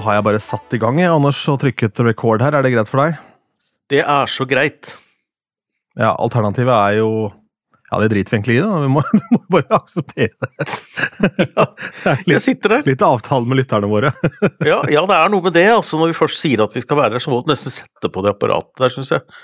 Da 0.00 0.06
har 0.06 0.14
jeg 0.16 0.24
bare 0.24 0.38
satt 0.40 0.72
i 0.72 0.78
gang, 0.80 0.96
jeg, 0.96 1.12
Anders, 1.12 1.38
og 1.52 1.58
trykket 1.60 2.00
record 2.06 2.40
her. 2.40 2.54
Er 2.56 2.64
det 2.64 2.70
greit 2.72 2.88
for 2.88 3.02
deg? 3.02 3.18
Det 3.92 4.00
er 4.00 4.30
så 4.32 4.46
greit. 4.48 4.94
Ja, 5.98 6.14
alternativet 6.14 6.72
er 6.72 6.96
jo 7.02 7.10
Ja, 7.90 7.98
det 8.00 8.08
driter 8.12 8.32
vi 8.32 8.38
egentlig 8.38 8.56
i, 8.56 8.62
da. 8.64 8.78
Vi 8.80 8.88
må, 8.94 9.02
vi 9.18 9.20
må 9.34 9.42
bare 9.52 9.76
akseptere 9.76 10.32
det. 10.40 10.78
Ja, 11.52 11.66
jeg 12.32 12.40
sitter 12.46 12.78
der. 12.78 12.88
Litt 12.88 13.04
avtale 13.04 13.44
med 13.50 13.60
lytterne 13.60 13.92
våre. 13.92 14.14
Ja, 14.70 14.80
ja, 14.88 15.04
det 15.04 15.20
er 15.20 15.34
noe 15.34 15.44
med 15.44 15.58
det. 15.58 15.68
altså 15.74 16.00
Når 16.00 16.14
vi 16.14 16.18
først 16.22 16.40
sier 16.40 16.64
at 16.64 16.72
vi 16.72 16.80
skal 16.86 17.02
være 17.02 17.18
der, 17.18 17.26
så 17.26 17.34
må 17.34 17.42
vi 17.42 17.52
nesten 17.52 17.76
sette 17.76 18.08
på 18.14 18.24
det 18.24 18.32
apparatet 18.38 18.80
der, 18.80 18.96
syns 18.96 19.12
jeg. 19.18 19.40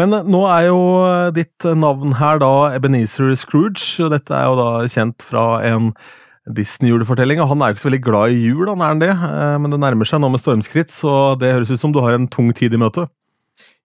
Men 0.00 0.16
eh, 0.16 0.30
nå 0.32 0.46
er 0.48 0.70
jo 0.70 0.80
eh, 1.10 1.32
ditt 1.36 1.68
navn 1.76 2.16
her 2.22 2.40
da 2.40 2.54
Ebenezer 2.78 3.36
Scrooge, 3.36 3.84
og 4.06 4.16
dette 4.16 4.32
er 4.32 4.48
jo 4.48 4.56
da 4.62 4.70
kjent 4.96 5.28
fra 5.28 5.50
en 5.66 5.92
Disney-julefortelling. 6.54 7.40
og 7.42 7.48
Han 7.48 7.62
er 7.62 7.70
jo 7.70 7.74
ikke 7.76 7.84
så 7.84 7.88
veldig 7.90 8.04
glad 8.06 8.34
i 8.36 8.46
jul, 8.46 8.68
han 8.70 8.82
er 8.86 9.00
det, 9.02 9.12
Eh, 9.16 9.58
men 9.58 9.70
det 9.74 9.80
nærmer 9.82 10.04
seg 10.08 10.20
nå 10.22 10.30
med 10.30 10.40
stormskritt, 10.42 10.90
så 10.94 11.36
det 11.40 11.52
høres 11.52 11.70
ut 11.74 11.80
som 11.80 11.92
du 11.92 12.00
har 12.00 12.14
en 12.14 12.28
tung 12.28 12.52
tid 12.54 12.72
i 12.74 12.80
møte. 12.80 13.08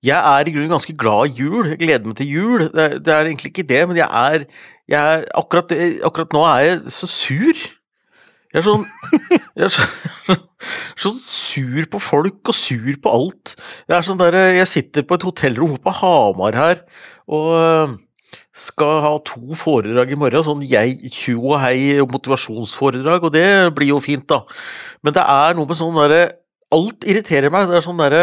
Jeg 0.03 0.17
er 0.17 0.47
i 0.47 0.51
grunnen 0.53 0.71
ganske 0.73 0.95
glad 0.97 1.29
i 1.29 1.43
jul. 1.43 1.67
Jeg 1.69 1.77
gleder 1.79 2.05
meg 2.09 2.15
til 2.17 2.27
jul. 2.27 2.59
Det, 2.73 2.81
er- 2.85 2.99
det 2.99 3.13
er 3.13 3.25
egentlig 3.29 3.51
ikke 3.53 3.67
det, 3.69 3.87
men 3.87 3.97
jeg 3.97 4.09
er, 4.09 4.45
jeg 4.89 4.99
er 5.19 5.25
akkurat, 5.37 5.71
akkurat 6.03 6.33
nå 6.33 6.41
er 6.49 6.59
jeg 6.65 6.79
så 6.89 7.07
sur. 7.07 7.61
Jeg 8.51 8.59
er 8.59 8.65
sånn 8.65 8.81
Jeg 9.55 9.63
er 9.67 9.69
så, 9.71 9.85
så 11.05 11.11
sur 11.15 11.85
på 11.93 11.99
folk 12.01 12.49
og 12.51 12.55
sur 12.57 12.97
på 13.03 13.13
alt. 13.13 13.53
Jeg 13.87 13.97
er 13.99 14.07
sånn 14.09 14.19
der, 14.19 14.37
jeg 14.57 14.67
sitter 14.67 15.05
på 15.07 15.15
et 15.19 15.23
hotellrom 15.29 15.77
på 15.79 15.93
Hamar 16.01 16.57
her 16.57 16.81
og 17.31 17.93
skal 18.57 18.99
ha 19.03 19.11
to 19.27 19.55
foredrag 19.57 20.11
i 20.11 20.19
morgen. 20.19 20.43
Sånn 20.45 20.63
jeg, 20.67 20.97
tjo 21.15 21.53
og 21.53 21.61
hei 21.63 21.99
og 22.03 22.11
motivasjonsforedrag, 22.15 23.27
og 23.27 23.35
det 23.35 23.47
blir 23.77 23.93
jo 23.93 24.01
fint, 24.03 24.27
da. 24.29 24.43
Men 25.05 25.15
det 25.15 25.23
er 25.23 25.57
noe 25.57 25.69
med 25.69 25.79
sånn 25.79 25.97
derre 25.99 26.23
Alt 26.71 27.03
irriterer 27.03 27.51
meg. 27.51 27.65
Det 27.67 27.81
er 27.81 27.83
sånn 27.83 27.97
derre 27.99 28.21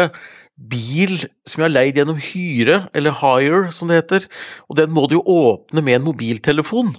bil 0.57 1.19
som 1.19 1.61
jeg 1.61 1.67
har 1.67 1.73
leid 1.75 1.99
gjennom 1.99 2.17
hyre, 2.17 2.79
eller 2.97 3.13
hire 3.19 3.59
som 3.75 3.91
det 3.91 3.99
heter, 4.01 4.25
og 4.65 4.79
den 4.79 4.89
må 4.89 5.05
du 5.05 5.19
jo 5.19 5.21
åpne 5.29 5.83
med 5.85 5.99
en 5.99 6.07
mobiltelefon. 6.07 6.89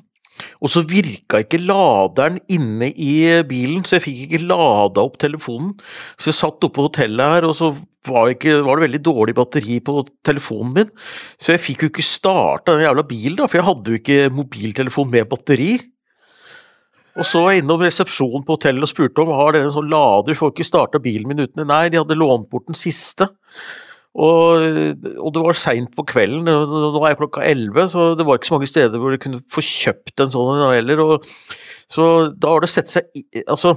Og 0.65 0.73
så 0.73 0.85
virka 0.89 1.43
ikke 1.43 1.61
laderen 1.61 2.39
inne 2.49 2.91
i 2.95 3.43
bilen, 3.49 3.85
så 3.85 3.99
jeg 3.99 4.07
fikk 4.07 4.21
ikke 4.27 4.47
lada 4.47 5.05
opp 5.05 5.19
telefonen. 5.21 5.75
Så 6.17 6.31
jeg 6.31 6.39
satt 6.39 6.65
oppe 6.65 6.79
på 6.79 6.87
hotellet 6.87 7.35
her, 7.35 7.49
og 7.51 7.59
så 7.59 7.75
var, 8.09 8.31
ikke, 8.33 8.57
var 8.65 8.79
det 8.79 8.87
veldig 8.87 9.03
dårlig 9.05 9.37
batteri 9.37 9.79
på 9.85 10.01
telefonen 10.27 10.73
min. 10.77 10.93
Så 11.41 11.55
jeg 11.55 11.65
fikk 11.65 11.85
jo 11.85 11.91
ikke 11.93 12.07
starta 12.07 12.77
den 12.77 12.87
jævla 12.87 13.05
bilen, 13.09 13.39
da, 13.41 13.49
for 13.51 13.61
jeg 13.61 13.69
hadde 13.69 13.93
jo 13.93 14.01
ikke 14.01 14.21
mobiltelefon 14.35 15.11
med 15.13 15.29
batteri. 15.31 15.75
Og 17.19 17.27
så 17.27 17.43
var 17.43 17.53
jeg 17.53 17.65
innom 17.65 17.83
resepsjonen 17.83 18.47
på 18.47 18.57
hotellet 18.57 18.87
og 18.87 18.91
spurte 18.93 19.23
om 19.25 19.33
har 19.35 19.53
dere 19.53 19.69
en 19.69 19.75
sånn 19.75 19.91
lader, 19.91 20.39
får 20.39 20.55
ikke 20.55 20.69
starta 20.69 21.01
bilen 21.03 21.29
min 21.29 21.43
uten 21.43 21.61
det. 21.61 21.69
Nei, 21.69 21.85
de 21.91 22.01
hadde 22.01 22.19
lånt 22.19 22.49
bort 22.53 22.69
den 22.71 22.79
siste. 22.79 23.29
Og, 24.11 24.63
og 25.23 25.29
det 25.35 25.43
var 25.45 25.59
seint 25.59 25.93
på 25.95 26.03
kvelden, 26.09 26.49
nå 26.49 27.03
er 27.07 27.19
klokka 27.19 27.45
elleve, 27.47 27.85
så 27.93 28.09
det 28.19 28.25
var 28.27 28.41
ikke 28.41 28.49
så 28.49 28.57
mange 28.57 28.71
steder 28.71 28.99
hvor 28.99 29.15
du 29.15 29.21
kunne 29.23 29.43
få 29.51 29.63
kjøpt 29.63 30.25
en 30.25 30.33
sånn 30.33 30.65
heller. 30.65 31.03
Så 31.91 32.07
da 32.35 32.57
har 32.57 32.65
det 32.65 32.73
sett 32.73 32.91
seg 32.91 33.07
i 33.15 33.45
Altså, 33.45 33.77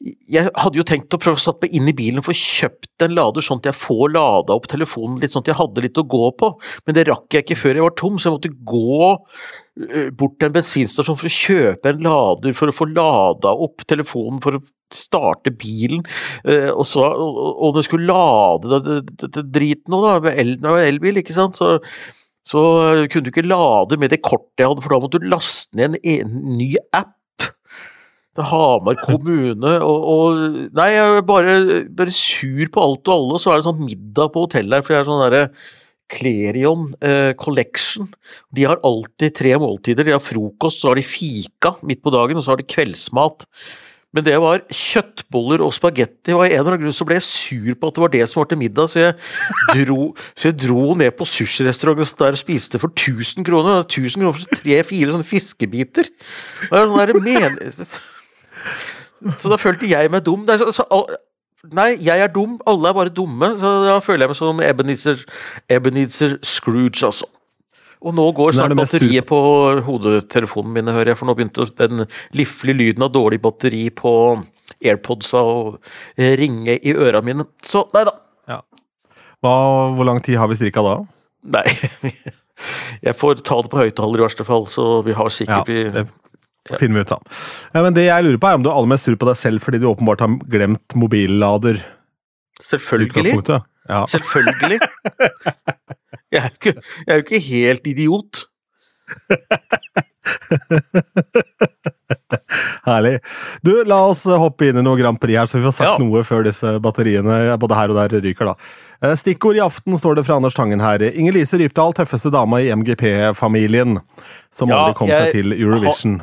jeg 0.00 0.48
hadde 0.56 0.78
jo 0.78 0.84
tenkt 0.88 1.12
å 1.12 1.18
prøve 1.20 1.36
å 1.36 1.42
satt 1.42 1.58
meg 1.60 1.74
inn 1.76 1.88
i 1.90 1.94
bilen 1.96 2.22
og 2.22 2.30
få 2.30 2.34
kjøpt 2.36 3.04
en 3.04 3.12
lader, 3.12 3.44
sånn 3.44 3.58
at 3.60 3.68
jeg 3.68 3.76
får 3.76 4.14
lada 4.14 4.56
opp 4.56 4.68
telefonen 4.70 5.18
litt, 5.20 5.32
sånn 5.34 5.44
at 5.44 5.50
jeg 5.52 5.58
hadde 5.58 5.84
litt 5.84 6.00
å 6.00 6.06
gå 6.08 6.30
på, 6.40 6.50
men 6.86 6.96
det 6.96 7.04
rakk 7.10 7.36
jeg 7.36 7.44
ikke 7.44 7.58
før 7.60 7.76
jeg 7.76 7.84
var 7.84 7.96
tom, 8.00 8.16
så 8.16 8.30
jeg 8.30 8.36
måtte 8.38 8.52
gå 8.70 9.10
eh, 9.10 10.08
bort 10.16 10.38
til 10.38 10.48
en 10.48 10.56
bensinstasjon 10.56 11.20
for 11.20 11.28
å 11.28 11.34
kjøpe 11.34 11.92
en 11.92 12.00
lader 12.06 12.56
for 12.56 12.72
å 12.72 12.76
få 12.78 12.88
lada 12.94 13.52
opp 13.66 13.84
telefonen 13.92 14.40
for 14.44 14.56
å 14.56 14.62
starte 14.94 15.52
bilen, 15.52 16.00
eh, 16.48 16.70
og, 16.72 16.86
så, 16.88 17.04
og, 17.04 17.76
det 17.76 17.84
skulle 17.90 18.08
lade 18.08 18.80
det, 19.20 19.44
driten 19.52 19.92
nå, 19.92 20.00
da, 20.06 20.16
med 20.24 20.40
el, 20.40 20.56
elbil, 20.80 21.20
ikke 21.20 21.36
sant, 21.36 21.60
så, 21.60 21.76
så 22.48 22.64
kunne 23.04 23.28
du 23.28 23.34
ikke 23.34 23.44
lade 23.44 24.00
med 24.00 24.16
det 24.16 24.24
kortet 24.24 24.64
jeg 24.64 24.72
hadde, 24.72 24.86
for 24.86 24.96
da 24.96 25.04
måtte 25.04 25.20
du 25.20 25.28
laste 25.28 25.76
ned 25.76 26.00
en 26.00 26.36
ny 26.56 26.72
app 26.88 27.18
til 28.40 28.48
Hamar 28.50 28.98
kommune 29.04 29.74
og, 29.84 30.08
og 30.14 30.40
Nei, 30.76 30.88
jeg 30.94 31.18
er 31.18 31.26
bare, 31.26 31.58
bare 31.96 32.14
sur 32.14 32.64
på 32.72 32.86
alt 32.86 33.10
og 33.10 33.14
alle, 33.16 33.36
og 33.36 33.42
så 33.42 33.52
er 33.52 33.60
det 33.60 33.68
sånn 33.68 33.84
middag 33.84 34.32
på 34.32 34.46
hotellet 34.46 34.78
her, 34.78 34.86
for 34.86 34.96
det 34.96 35.00
er 35.00 35.08
sånn 35.10 35.22
derre 35.26 35.44
Klerion 36.10 36.88
eh, 37.06 37.32
Collection. 37.38 38.08
De 38.50 38.66
har 38.66 38.80
alltid 38.86 39.36
tre 39.38 39.52
måltider. 39.62 40.08
De 40.08 40.16
har 40.16 40.24
frokost, 40.24 40.82
så 40.82 40.90
har 40.90 40.98
de 40.98 41.06
fika 41.06 41.76
midt 41.86 42.02
på 42.02 42.10
dagen, 42.14 42.40
og 42.40 42.42
så 42.42 42.54
har 42.54 42.60
de 42.60 42.66
kveldsmat. 42.66 43.46
Men 44.10 44.26
det 44.26 44.34
var 44.42 44.64
kjøttboller 44.74 45.62
og 45.62 45.70
spagetti, 45.76 46.34
og 46.34 46.42
av 46.42 46.48
en 46.48 46.56
eller 46.56 46.72
annen 46.72 46.82
grunn 46.82 46.96
så 46.98 47.06
ble 47.06 47.20
jeg 47.20 47.28
sur 47.28 47.76
på 47.78 47.90
at 47.90 47.94
det 47.96 48.02
var 48.02 48.12
det 48.16 48.24
som 48.26 48.40
var 48.40 48.48
til 48.50 48.58
middag, 48.58 48.90
så 48.90 49.04
jeg 49.04 49.84
dro, 49.86 50.00
så 50.34 50.50
jeg 50.50 50.58
dro 50.64 50.96
ned 50.98 51.14
på 51.14 51.28
sushirestauranten 51.30 52.18
der 52.18 52.34
og 52.34 52.42
spiste 52.42 52.82
for 52.82 52.90
1000 52.90 53.46
kroner. 53.46 53.84
1000 53.86 54.18
kroner 54.18 54.34
for 54.34 54.62
tre-fire 54.64 55.14
sånne 55.14 55.30
fiskebiter. 55.30 56.10
Og 56.72 56.74
jeg 56.74 56.90
sånn 56.90 57.04
der, 57.04 57.20
men... 57.22 57.60
Så 59.40 59.50
da 59.52 59.58
følte 59.60 59.88
jeg 59.88 60.10
meg 60.12 60.24
dum. 60.26 60.46
Så, 60.48 60.70
så, 60.74 60.86
nei, 61.76 61.90
jeg 62.00 62.24
er 62.24 62.32
dum, 62.32 62.56
alle 62.68 62.88
er 62.90 62.96
bare 62.96 63.12
dumme. 63.14 63.52
Så 63.60 63.74
da 63.86 63.98
føler 64.04 64.24
jeg 64.24 64.32
meg 64.32 64.40
som 64.40 64.62
Ebenezer, 64.64 65.26
Ebenezer 65.68 66.38
Scrooge, 66.46 67.04
altså. 67.08 67.28
Og 68.00 68.14
nå 68.16 68.24
går 68.32 68.54
snart 68.56 68.72
batteriet 68.78 69.26
på 69.28 69.38
hodetelefonen 69.84 70.72
mine, 70.72 70.94
hører 70.96 71.12
jeg, 71.12 71.20
for 71.20 71.28
nå 71.28 71.34
begynte 71.36 71.66
den 71.76 72.06
liflige 72.32 72.78
lyden 72.78 73.04
av 73.04 73.12
dårlig 73.12 73.42
batteri 73.44 73.82
på 73.92 74.12
AirPodsa 74.80 75.42
å 75.44 75.58
ringe 76.40 76.78
i 76.80 76.94
øra 76.96 77.20
mine. 77.24 77.44
Så 77.60 77.84
nei 77.92 78.06
da. 78.08 78.16
Hva, 79.40 79.52
hvor 79.96 80.04
lang 80.08 80.20
tid 80.24 80.36
har 80.40 80.48
vi 80.50 80.58
strikka 80.58 80.84
da? 80.84 80.96
Nei. 81.56 81.66
Jeg 83.06 83.16
får 83.16 83.40
ta 83.40 83.56
det 83.64 83.70
på 83.72 83.80
høyttaler 83.80 84.20
i 84.20 84.24
verste 84.26 84.44
fall, 84.44 84.66
så 84.68 85.00
vi 85.06 85.14
har 85.16 85.32
sikkert 85.32 85.70
ja, 85.72 85.92
det 85.94 86.02
finner 86.78 87.00
vi 87.00 87.04
ut 87.06 87.12
av. 87.16 87.22
Ja, 87.74 87.82
men 87.82 87.94
det 87.96 88.04
jeg 88.06 88.24
lurer 88.26 88.38
på 88.42 88.50
er 88.50 88.54
om 88.60 88.62
du 88.62 88.70
er 88.70 88.76
aller 88.76 88.92
mest 88.92 89.04
sur 89.08 89.16
på 89.16 89.26
deg 89.30 89.36
selv 89.40 89.64
fordi 89.64 89.80
du 89.82 89.88
åpenbart 89.90 90.20
har 90.24 90.36
glemt 90.52 90.94
mobillader. 90.98 91.80
Selvfølgelig. 92.62 93.34
Ja. 93.88 94.04
Selvfølgelig. 94.12 94.80
Jeg 96.30 96.42
er 96.44 97.18
jo 97.18 97.24
ikke, 97.24 97.40
helt 97.42 97.86
idiot. 97.90 98.44
Herlig. 102.86 103.18
Du, 103.66 103.72
la 103.88 103.98
oss 104.10 104.24
hoppe 104.28 104.68
inn 104.70 104.78
i 104.80 104.84
noe 104.84 104.98
Grand 105.00 105.18
Prix 105.20 105.36
her, 105.38 105.46
så 105.50 105.58
vi 105.58 105.64
får 105.66 105.74
sagt 105.76 105.88
Ja. 105.90 105.96
noe 106.02 106.22
før 106.26 106.44
disse 106.46 106.76
batteriene 106.82 107.56
både 107.60 107.74
her 107.78 107.88
og 107.92 107.96
der 107.98 108.20
ryker. 108.22 108.52
da. 108.52 108.54
Eh, 109.02 109.14
Stikkord 109.18 109.56
i 109.58 109.64
aften 109.64 109.98
står 109.98 110.16
det 110.20 110.26
fra 110.26 110.36
Anders 110.38 110.54
Tangen 110.54 110.80
her. 110.80 110.98
Inger-Lise 111.10 111.58
Rypdal, 111.58 111.92
tøffeste 111.98 112.30
dama 112.30 112.60
i 112.60 112.70
MGP-familien, 112.74 113.98
som 114.52 114.68
Ja, 114.68 114.76
aldri 114.84 114.94
kom 114.98 115.08
jeg 115.08 115.16
seg 115.16 115.32
til 115.32 115.52
Eurovision. 115.58 116.20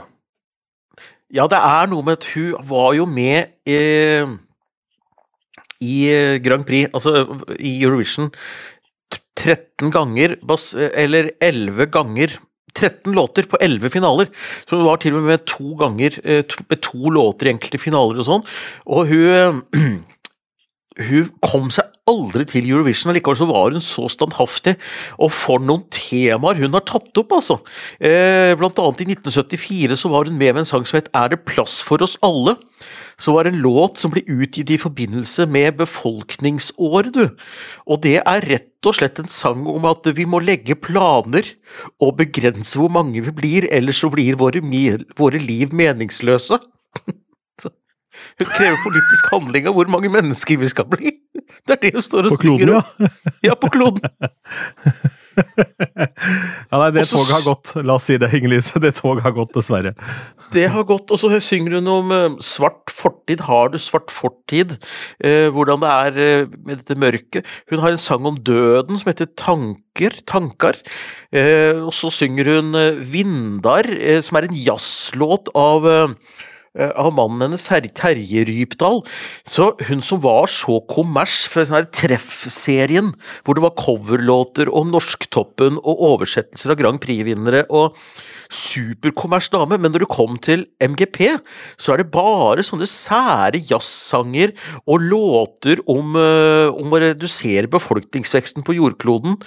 Ja, 1.33 1.47
det 1.51 1.59
er 1.59 1.89
noe 1.91 2.05
med 2.07 2.21
at 2.21 2.27
hun 2.35 2.67
var 2.69 2.93
jo 2.95 3.05
med 3.09 3.51
i, 3.67 3.79
i 5.83 5.95
eh, 6.07 6.37
Grand 6.43 6.63
Prix, 6.67 6.87
altså 6.95 7.25
i 7.59 7.73
Eurovision, 7.83 8.31
13 9.37 9.91
ganger, 9.93 10.37
eller 10.97 11.31
11 11.43 11.89
ganger 11.93 12.37
13 12.77 13.13
låter 13.13 13.47
på 13.49 13.57
11 13.61 13.89
finaler, 13.89 14.29
så 14.67 14.77
hun 14.77 14.85
var 14.85 14.99
til 15.01 15.15
og 15.15 15.23
med 15.23 15.33
med 15.33 15.45
to 15.49 15.75
ganger 15.79 16.19
eh, 16.23 16.43
med 16.69 16.81
to 16.85 17.09
låter 17.09 17.47
i 17.47 17.55
enkelte 17.55 17.81
finaler 17.81 18.21
og 18.21 18.27
sånn. 18.27 18.45
Og 18.85 19.11
hun 19.11 19.63
hun 21.09 21.29
kom 21.45 21.69
seg 21.73 21.86
aldri 22.09 22.47
til 22.49 22.67
Eurovision, 22.67 23.13
og 23.13 23.19
likevel 23.19 23.39
så 23.39 23.49
var 23.49 23.71
hun 23.77 23.83
så 23.83 24.09
standhaftig. 24.11 24.75
Og 25.21 25.31
for 25.35 25.63
noen 25.63 25.85
temaer 25.93 26.59
hun 26.59 26.75
har 26.75 26.85
tatt 26.87 27.23
opp, 27.23 27.37
altså. 27.39 27.59
Eh, 28.01 28.51
blant 28.59 28.79
annet 28.83 29.05
i 29.05 29.09
1974 29.13 30.01
så 30.01 30.11
var 30.11 30.27
hun 30.27 30.37
med 30.37 30.57
med 30.57 30.63
en 30.63 30.69
sang 30.69 30.85
som 30.87 30.99
het 30.99 31.09
Er 31.13 31.29
det 31.29 31.45
plass 31.45 31.81
for 31.85 32.01
oss 32.03 32.17
alle? 32.25 32.57
Så 33.17 33.33
var 33.33 33.43
det 33.43 33.53
en 33.53 33.61
låt 33.61 33.97
som 33.97 34.11
ble 34.13 34.21
utgitt 34.29 34.69
i 34.69 34.77
forbindelse 34.77 35.47
med 35.49 35.77
befolkningsåret, 35.77 37.13
du. 37.13 37.29
Og 37.87 38.01
det 38.03 38.21
er 38.21 38.45
rett 38.45 38.85
og 38.85 38.95
slett 38.95 39.19
en 39.19 39.29
sang 39.29 39.65
om 39.67 39.87
at 39.89 40.05
vi 40.15 40.25
må 40.25 40.39
legge 40.39 40.77
planer 40.77 41.43
og 41.99 42.17
begrense 42.21 42.77
hvor 42.77 42.93
mange 42.93 43.23
vi 43.25 43.33
blir, 43.33 43.69
ellers 43.73 44.03
så 44.03 44.11
blir 44.13 44.37
våre, 44.37 44.61
våre 45.17 45.41
liv 45.41 45.73
meningsløse. 45.73 46.59
Hun 48.37 48.49
krever 48.49 48.77
politisk 48.81 49.33
handling 49.33 49.67
av 49.69 49.75
hvor 49.77 49.89
mange 49.89 50.09
mennesker 50.13 50.57
vi 50.61 50.69
skal 50.69 50.87
bli. 50.89 51.11
Det 51.65 51.77
er 51.77 51.81
det 51.85 51.93
hun 51.97 52.05
står 52.05 52.29
og 52.29 52.35
På 52.35 52.41
kloden, 52.41 52.59
synger 52.59 52.73
ja. 52.75 52.81
Ja, 53.49 53.55
på 53.59 53.69
kloden. 53.73 54.03
ja 56.71 56.79
nei, 56.81 56.89
det 56.95 57.03
Og 57.05 57.11
toget 57.11 57.33
har 57.35 57.43
gått. 57.45 57.71
La 57.85 57.97
oss 57.97 58.07
si 58.09 58.17
det, 58.19 58.29
Inger-Lise. 58.33 58.81
Det 58.83 58.93
toget 58.97 59.25
har 59.25 59.35
gått, 59.35 59.53
dessverre. 59.57 59.93
Det 60.55 60.63
har 60.71 60.85
gått. 60.87 61.11
Og 61.11 61.19
så 61.19 61.27
synger 61.43 61.77
hun 61.77 61.89
om 61.91 62.13
eh, 62.15 62.37
svart 62.45 62.93
fortid. 62.93 63.43
Har 63.49 63.73
du 63.73 63.77
svart 63.81 64.13
fortid? 64.13 64.77
Eh, 65.19 65.49
hvordan 65.53 65.83
det 65.83 65.91
er 65.91 66.19
eh, 66.23 66.53
med 66.63 66.79
dette 66.79 66.95
mørket. 66.99 67.47
Hun 67.71 67.83
har 67.83 67.91
en 67.93 68.01
sang 68.01 68.27
om 68.29 68.39
døden 68.39 68.99
som 68.99 69.11
heter 69.11 69.27
Tanker. 69.35 70.15
Tankar. 70.29 70.79
Eh, 71.35 71.75
og 71.83 71.91
så 71.95 72.11
synger 72.13 72.53
hun 72.55 72.79
Vindar, 73.11 73.89
som 74.23 74.39
er 74.39 74.47
en 74.47 74.55
jazzlåt 74.55 75.51
av 75.57 75.91
av 76.77 77.11
mannen 77.17 77.47
hennes, 77.47 77.67
Terje 77.97 78.45
Rypdal. 78.47 79.03
Så 79.47 79.71
hun 79.89 80.03
som 80.05 80.21
var 80.23 80.49
så 80.51 80.79
kommers 80.89 81.45
fra 81.51 81.65
sånn 81.67 81.89
Treff-serien, 81.95 83.13
hvor 83.43 83.57
det 83.57 83.65
var 83.65 83.77
coverlåter 83.79 84.71
og 84.71 84.89
Norsktoppen 84.93 85.81
og 85.83 86.03
oversettelser 86.13 86.73
av 86.73 86.81
Grand 86.81 87.01
Prix-vinnere 87.03 87.65
og 87.73 87.97
superkommers 88.53 89.49
dame, 89.53 89.77
men 89.77 89.93
når 89.93 90.05
du 90.05 90.09
kom 90.11 90.37
til 90.43 90.65
MGP, 90.83 91.37
så 91.79 91.93
er 91.93 92.01
det 92.01 92.11
bare 92.13 92.65
sånne 92.65 92.87
sære 92.89 93.61
jazzsanger 93.69 94.53
og 94.85 95.03
låter 95.03 95.81
om, 95.89 96.15
eh, 96.19 96.69
om 96.71 96.93
å 96.93 97.01
redusere 97.03 97.71
befolkningsveksten 97.71 98.65
på 98.67 98.77
jordkloden, 98.77 99.37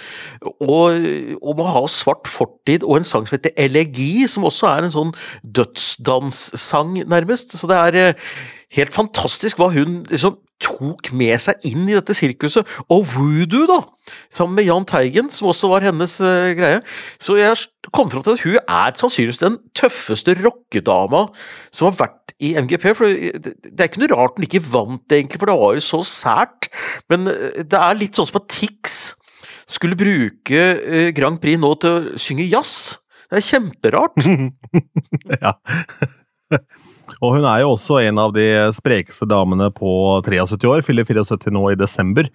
og 0.61 1.41
om 1.41 1.61
å 1.61 1.69
ha 1.75 1.83
svart 1.91 2.29
fortid, 2.29 2.83
og 2.83 3.01
en 3.01 3.07
sang 3.07 3.27
som 3.27 3.37
heter 3.37 3.55
Elegi, 3.57 4.27
som 4.27 4.47
også 4.47 4.69
er 4.71 4.87
en 4.87 4.95
sånn 4.95 5.13
dødsdanssang, 5.43 7.01
nærmest. 7.09 7.57
Så 7.57 7.69
det 7.69 7.77
er 7.77 8.01
eh, 8.01 8.25
helt 8.75 8.95
fantastisk 8.95 9.59
hva 9.59 9.71
hun 9.73 10.01
liksom 10.09 10.37
tok 10.61 11.09
med 11.17 11.35
seg 11.41 11.63
inn 11.67 11.87
i 11.89 11.95
dette 11.97 12.15
sirkuset. 12.15 12.67
Og 12.93 13.05
voodoo, 13.15 13.65
da! 13.69 13.79
Sammen 14.33 14.59
med 14.59 14.67
Jahn 14.67 14.85
Teigen, 14.87 15.31
som 15.33 15.49
også 15.51 15.71
var 15.71 15.85
hennes 15.85 16.17
uh, 16.21 16.51
greie. 16.57 16.81
Så 17.21 17.37
jeg 17.39 17.57
kom 17.93 18.11
fram 18.11 18.23
til 18.25 18.37
at 18.37 18.43
hun 18.45 18.59
er 18.61 18.97
sannsynligvis 18.99 19.41
den 19.41 19.57
tøffeste 19.77 20.35
rockedama 20.41 21.27
som 21.73 21.89
har 21.89 21.97
vært 22.03 22.35
i 22.41 22.53
MGP. 22.61 22.87
For 22.97 23.09
det, 23.09 23.55
er 23.73 23.89
ikke 23.89 24.03
noe 24.03 24.13
rart 24.13 24.37
hun 24.37 24.47
ikke 24.47 24.63
vant, 24.69 25.05
egentlig, 25.09 25.41
for 25.41 25.49
det 25.49 25.57
var 25.63 25.75
jo 25.77 25.87
så 25.87 26.03
sært. 26.07 26.69
Men 27.11 27.29
eh, 27.31 27.63
det 27.65 27.81
er 27.81 27.99
litt 27.99 28.19
sånn 28.19 28.29
som 28.29 28.41
at 28.41 28.49
Tix 28.53 29.01
skulle 29.71 29.99
bruke 29.99 30.63
uh, 30.77 31.09
Grand 31.15 31.41
Prix 31.41 31.59
nå 31.59 31.73
til 31.81 31.97
å 31.97 32.21
synge 32.21 32.49
jazz. 32.49 32.99
Det 33.31 33.39
er 33.39 33.47
kjemperart. 33.47 34.25
ja. 35.41 35.55
Og 37.19 37.35
hun 37.35 37.45
er 37.45 37.63
jo 37.63 37.73
også 37.73 37.99
en 38.05 38.21
av 38.21 38.33
de 38.35 38.47
sprekeste 38.75 39.27
damene 39.29 39.69
på 39.75 39.91
73 40.25 40.69
år. 40.69 40.85
Fyller 40.85 41.07
74 41.07 41.51
nå 41.53 41.65
i 41.73 41.79
desember. 41.79 42.29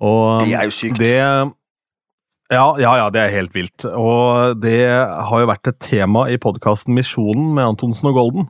Og 0.00 0.44
Det 0.44 0.54
er 0.56 0.68
jo 0.68 0.74
sykt. 0.74 1.00
Det, 1.00 1.16
ja, 2.50 2.66
ja, 2.82 2.94
ja, 2.98 3.10
det 3.14 3.22
er 3.22 3.36
helt 3.38 3.54
vilt. 3.56 3.86
Og 3.88 4.56
det 4.60 4.86
har 4.90 5.42
jo 5.42 5.50
vært 5.50 5.72
et 5.72 5.80
tema 5.84 6.26
i 6.32 6.38
podkasten 6.40 6.96
Misjonen 6.96 7.52
med 7.56 7.72
Antonsen 7.74 8.10
og 8.10 8.18
Golden. 8.18 8.48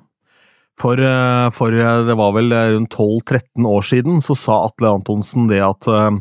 For, 0.80 0.96
eh, 0.96 1.48
for 1.52 1.74
eh, 1.76 2.04
det 2.08 2.16
var 2.16 2.32
vel 2.32 2.54
rundt 2.54 2.94
12-13 2.96 3.66
år 3.68 3.82
siden 3.84 4.22
så 4.24 4.32
sa 4.38 4.62
Atle 4.64 4.94
Antonsen 4.96 5.50
det 5.50 5.58
at 5.60 5.84
eh, 5.92 6.16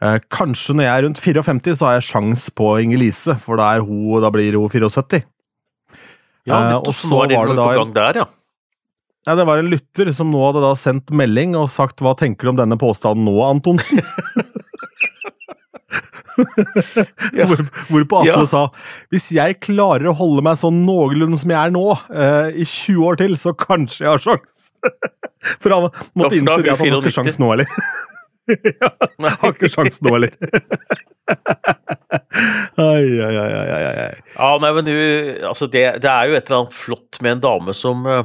eh, 0.00 0.16
kanskje 0.32 0.78
når 0.78 0.86
jeg 0.86 0.92
er 0.94 1.04
rundt 1.04 1.20
54, 1.20 1.76
så 1.76 1.88
har 1.90 1.98
jeg 1.98 2.08
sjans 2.08 2.46
på 2.56 2.70
Inger-Lise, 2.86 3.36
for 3.42 3.60
da, 3.60 3.74
er 3.76 3.84
hun, 3.84 4.22
da 4.24 4.32
blir 4.32 4.56
hun 4.56 4.72
74. 4.72 5.26
Ja, 6.48 6.62
Eh, 6.72 6.78
og 6.80 6.94
så 6.96 7.10
var 7.12 7.28
det 7.30 7.36
noe 7.38 7.54
da 7.54 7.66
på 7.68 7.82
gang 7.82 7.92
der, 7.94 8.22
ja. 8.22 8.30
Ja, 9.26 9.34
Det 9.38 9.44
var 9.46 9.58
en 9.62 9.70
lytter 9.70 10.10
som 10.12 10.32
nå 10.34 10.40
hadde 10.48 10.62
da 10.64 10.72
sendt 10.78 11.12
melding 11.14 11.54
og 11.58 11.68
sagt 11.70 12.00
'hva 12.02 12.16
tenker 12.18 12.42
du 12.48 12.48
om 12.50 12.56
denne 12.58 12.78
påstanden 12.80 13.24
nå, 13.28 13.36
Antonsen'? 13.46 14.02
Ja. 17.36 17.44
Hvor, 17.44 17.60
hvorpå 17.90 18.20
Atle 18.22 18.32
Ja. 18.32 18.44
sa 18.48 18.62
'hvis 19.12 19.26
jeg 19.36 19.60
klarer 19.60 20.08
å 20.08 20.14
holde 20.16 20.42
meg 20.42 20.56
sånn 20.56 20.78
noenlunde 20.86 21.38
som 21.38 21.50
jeg 21.52 21.60
er 21.60 21.70
nå, 21.70 21.92
eh, 22.08 22.48
i 22.56 22.64
20 22.64 23.04
år 23.04 23.16
til, 23.20 23.36
så 23.36 23.52
kanskje 23.52 24.06
jeg 24.06 24.08
har 24.08 24.18
sjans'. 24.18 24.72
For 25.60 25.68
han 25.70 25.90
måtte 26.16 26.38
innse 26.38 26.56
at 26.72 26.78
han 26.80 26.88
har 26.88 27.02
ikke 27.02 27.12
sjans 27.12 27.38
nå 27.38 27.50
heller. 27.52 27.66
ja, 28.48 28.88
har 29.42 29.52
ikke 29.52 29.68
sjans 29.70 30.00
nå 30.02 30.14
heller. 30.16 30.32
ai, 32.80 33.04
ai, 33.20 33.36
ai, 33.36 33.52
ai, 33.52 33.68
ai, 33.76 33.96
ai. 34.08 34.14
Ja, 34.38 34.58
nei, 34.58 34.72
men 34.72 34.84
du, 34.88 34.94
altså 35.46 35.68
det, 35.70 36.00
det 36.02 36.10
er 36.10 36.28
jo 36.30 36.34
et 36.40 36.46
eller 36.48 36.62
annet 36.62 36.74
flott 36.74 37.20
med 37.22 37.36
en 37.36 37.44
dame 37.44 37.74
som 37.76 38.06
eh, 38.08 38.24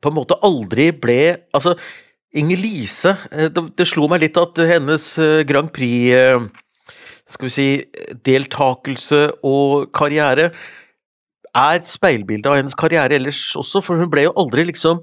på 0.00 0.10
en 0.10 0.16
måte 0.16 0.38
aldri 0.46 0.90
ble 0.96 1.20
Altså, 1.56 1.76
Inger-Lise 2.36 3.14
eh, 3.32 3.48
det, 3.52 3.64
det 3.78 3.88
slo 3.88 4.08
meg 4.10 4.24
litt 4.24 4.40
at 4.40 4.60
hennes 4.72 5.06
eh, 5.22 5.42
Grand 5.48 5.70
Prix 5.74 6.12
eh, 6.16 6.46
Skal 7.30 7.48
vi 7.48 7.54
si 7.54 7.68
deltakelse 8.26 9.22
og 9.46 9.90
karriere 9.96 10.50
er 11.50 11.80
et 11.80 11.86
speilbilde 11.86 12.46
av 12.46 12.60
hennes 12.60 12.76
karriere 12.78 13.16
ellers 13.16 13.40
også, 13.58 13.80
for 13.82 13.98
hun 13.98 14.10
ble 14.10 14.28
jo 14.28 14.34
aldri 14.38 14.68
liksom 14.68 15.00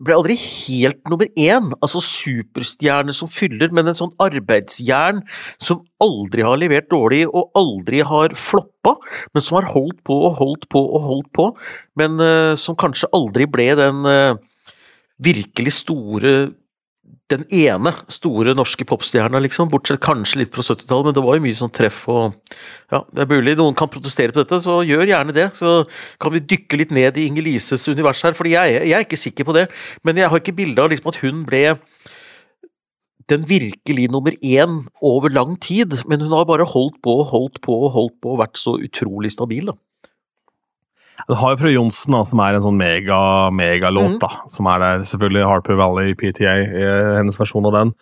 ble 0.00 0.16
aldri 0.16 0.36
helt 0.40 1.00
nummer 1.10 1.28
én, 1.38 1.70
altså 1.80 2.00
superstjerne 2.04 3.12
som 3.16 3.30
fyller, 3.30 3.72
men 3.74 3.90
en 3.90 3.96
sånn 3.96 4.14
arbeidsjern 4.22 5.22
som 5.60 5.82
aldri 6.00 6.44
har 6.46 6.60
levert 6.60 6.88
dårlig 6.92 7.26
og 7.28 7.52
aldri 7.58 8.00
har 8.06 8.34
floppa, 8.38 8.96
men 9.34 9.44
som 9.44 9.60
har 9.60 9.68
holdt 9.74 10.00
på 10.08 10.16
og 10.28 10.38
holdt 10.40 10.68
på 10.72 10.80
og 10.80 11.08
holdt 11.08 11.32
på, 11.36 11.50
men 12.00 12.16
uh, 12.22 12.56
som 12.58 12.78
kanskje 12.80 13.10
aldri 13.16 13.48
ble 13.50 13.68
den 13.78 14.06
uh, 14.08 14.40
virkelig 15.20 15.76
store 15.82 16.34
den 17.30 17.44
ene 17.54 17.92
store 18.10 18.54
norske 18.58 18.84
popstjerna, 18.88 19.40
liksom, 19.44 19.70
bortsett 19.72 20.02
kanskje 20.02 20.42
litt 20.42 20.54
fra 20.54 20.64
70-tallet, 20.66 21.08
men 21.08 21.16
det 21.16 21.24
var 21.24 21.38
jo 21.38 21.44
mye 21.46 21.58
sånn 21.58 21.72
treff 21.74 22.02
og 22.10 22.36
Ja, 22.90 23.04
det 23.14 23.22
er 23.22 23.30
mulig 23.30 23.54
noen 23.58 23.76
kan 23.78 23.90
protestere 23.92 24.34
på 24.34 24.42
dette, 24.42 24.58
så 24.64 24.80
gjør 24.82 25.06
gjerne 25.06 25.34
det. 25.36 25.44
Så 25.54 25.84
kan 26.22 26.34
vi 26.34 26.42
dykke 26.42 26.80
litt 26.80 26.94
ned 26.94 27.20
i 27.20 27.28
Inger-Lises 27.30 27.86
univers 27.92 28.22
her, 28.26 28.34
fordi 28.34 28.56
jeg, 28.56 28.80
jeg 28.90 28.96
er 28.98 29.06
ikke 29.06 29.20
sikker 29.20 29.46
på 29.46 29.54
det. 29.54 29.68
Men 30.02 30.18
jeg 30.18 30.32
har 30.32 30.42
ikke 30.42 30.56
bilde 30.58 30.82
av 30.82 30.90
liksom 30.90 31.12
at 31.12 31.20
hun 31.22 31.44
ble 31.46 31.62
den 33.30 33.46
virkelig 33.46 34.08
nummer 34.10 34.34
én 34.42 34.80
over 34.98 35.30
lang 35.30 35.54
tid, 35.62 35.94
men 36.10 36.24
hun 36.24 36.34
har 36.34 36.48
bare 36.50 36.66
holdt 36.66 36.98
på 37.04 37.20
og 37.20 37.30
holdt 37.30 37.62
på 37.62 37.76
og 37.78 37.94
holdt 37.94 38.18
på 38.22 38.34
og 38.34 38.42
vært 38.42 38.58
så 38.58 38.74
utrolig 38.82 39.30
stabil, 39.30 39.70
da. 39.70 39.78
Du 41.28 41.34
har 41.34 41.52
jo 41.54 41.60
Fru 41.60 41.70
Johnsen, 41.72 42.12
da, 42.14 42.22
som 42.24 42.40
er 42.44 42.54
en 42.58 42.62
sånn 42.64 42.78
mega, 42.80 43.18
megalåt, 43.54 44.16
mm. 44.16 44.18
da. 44.22 44.30
Som 44.50 44.66
er 44.70 44.78
der, 44.82 45.04
selvfølgelig 45.10 45.44
Harper 45.48 45.78
Valley 45.80 46.14
PTA, 46.18 46.56
eh, 46.64 47.10
hennes 47.18 47.38
versjon 47.40 47.66
av 47.66 47.76
den. 47.76 47.92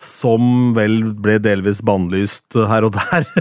Som 0.00 0.72
vel 0.74 1.00
ble 1.22 1.36
delvis 1.38 1.82
bannlyst 1.86 2.56
her 2.70 2.88
og 2.88 2.96
der. 2.96 3.26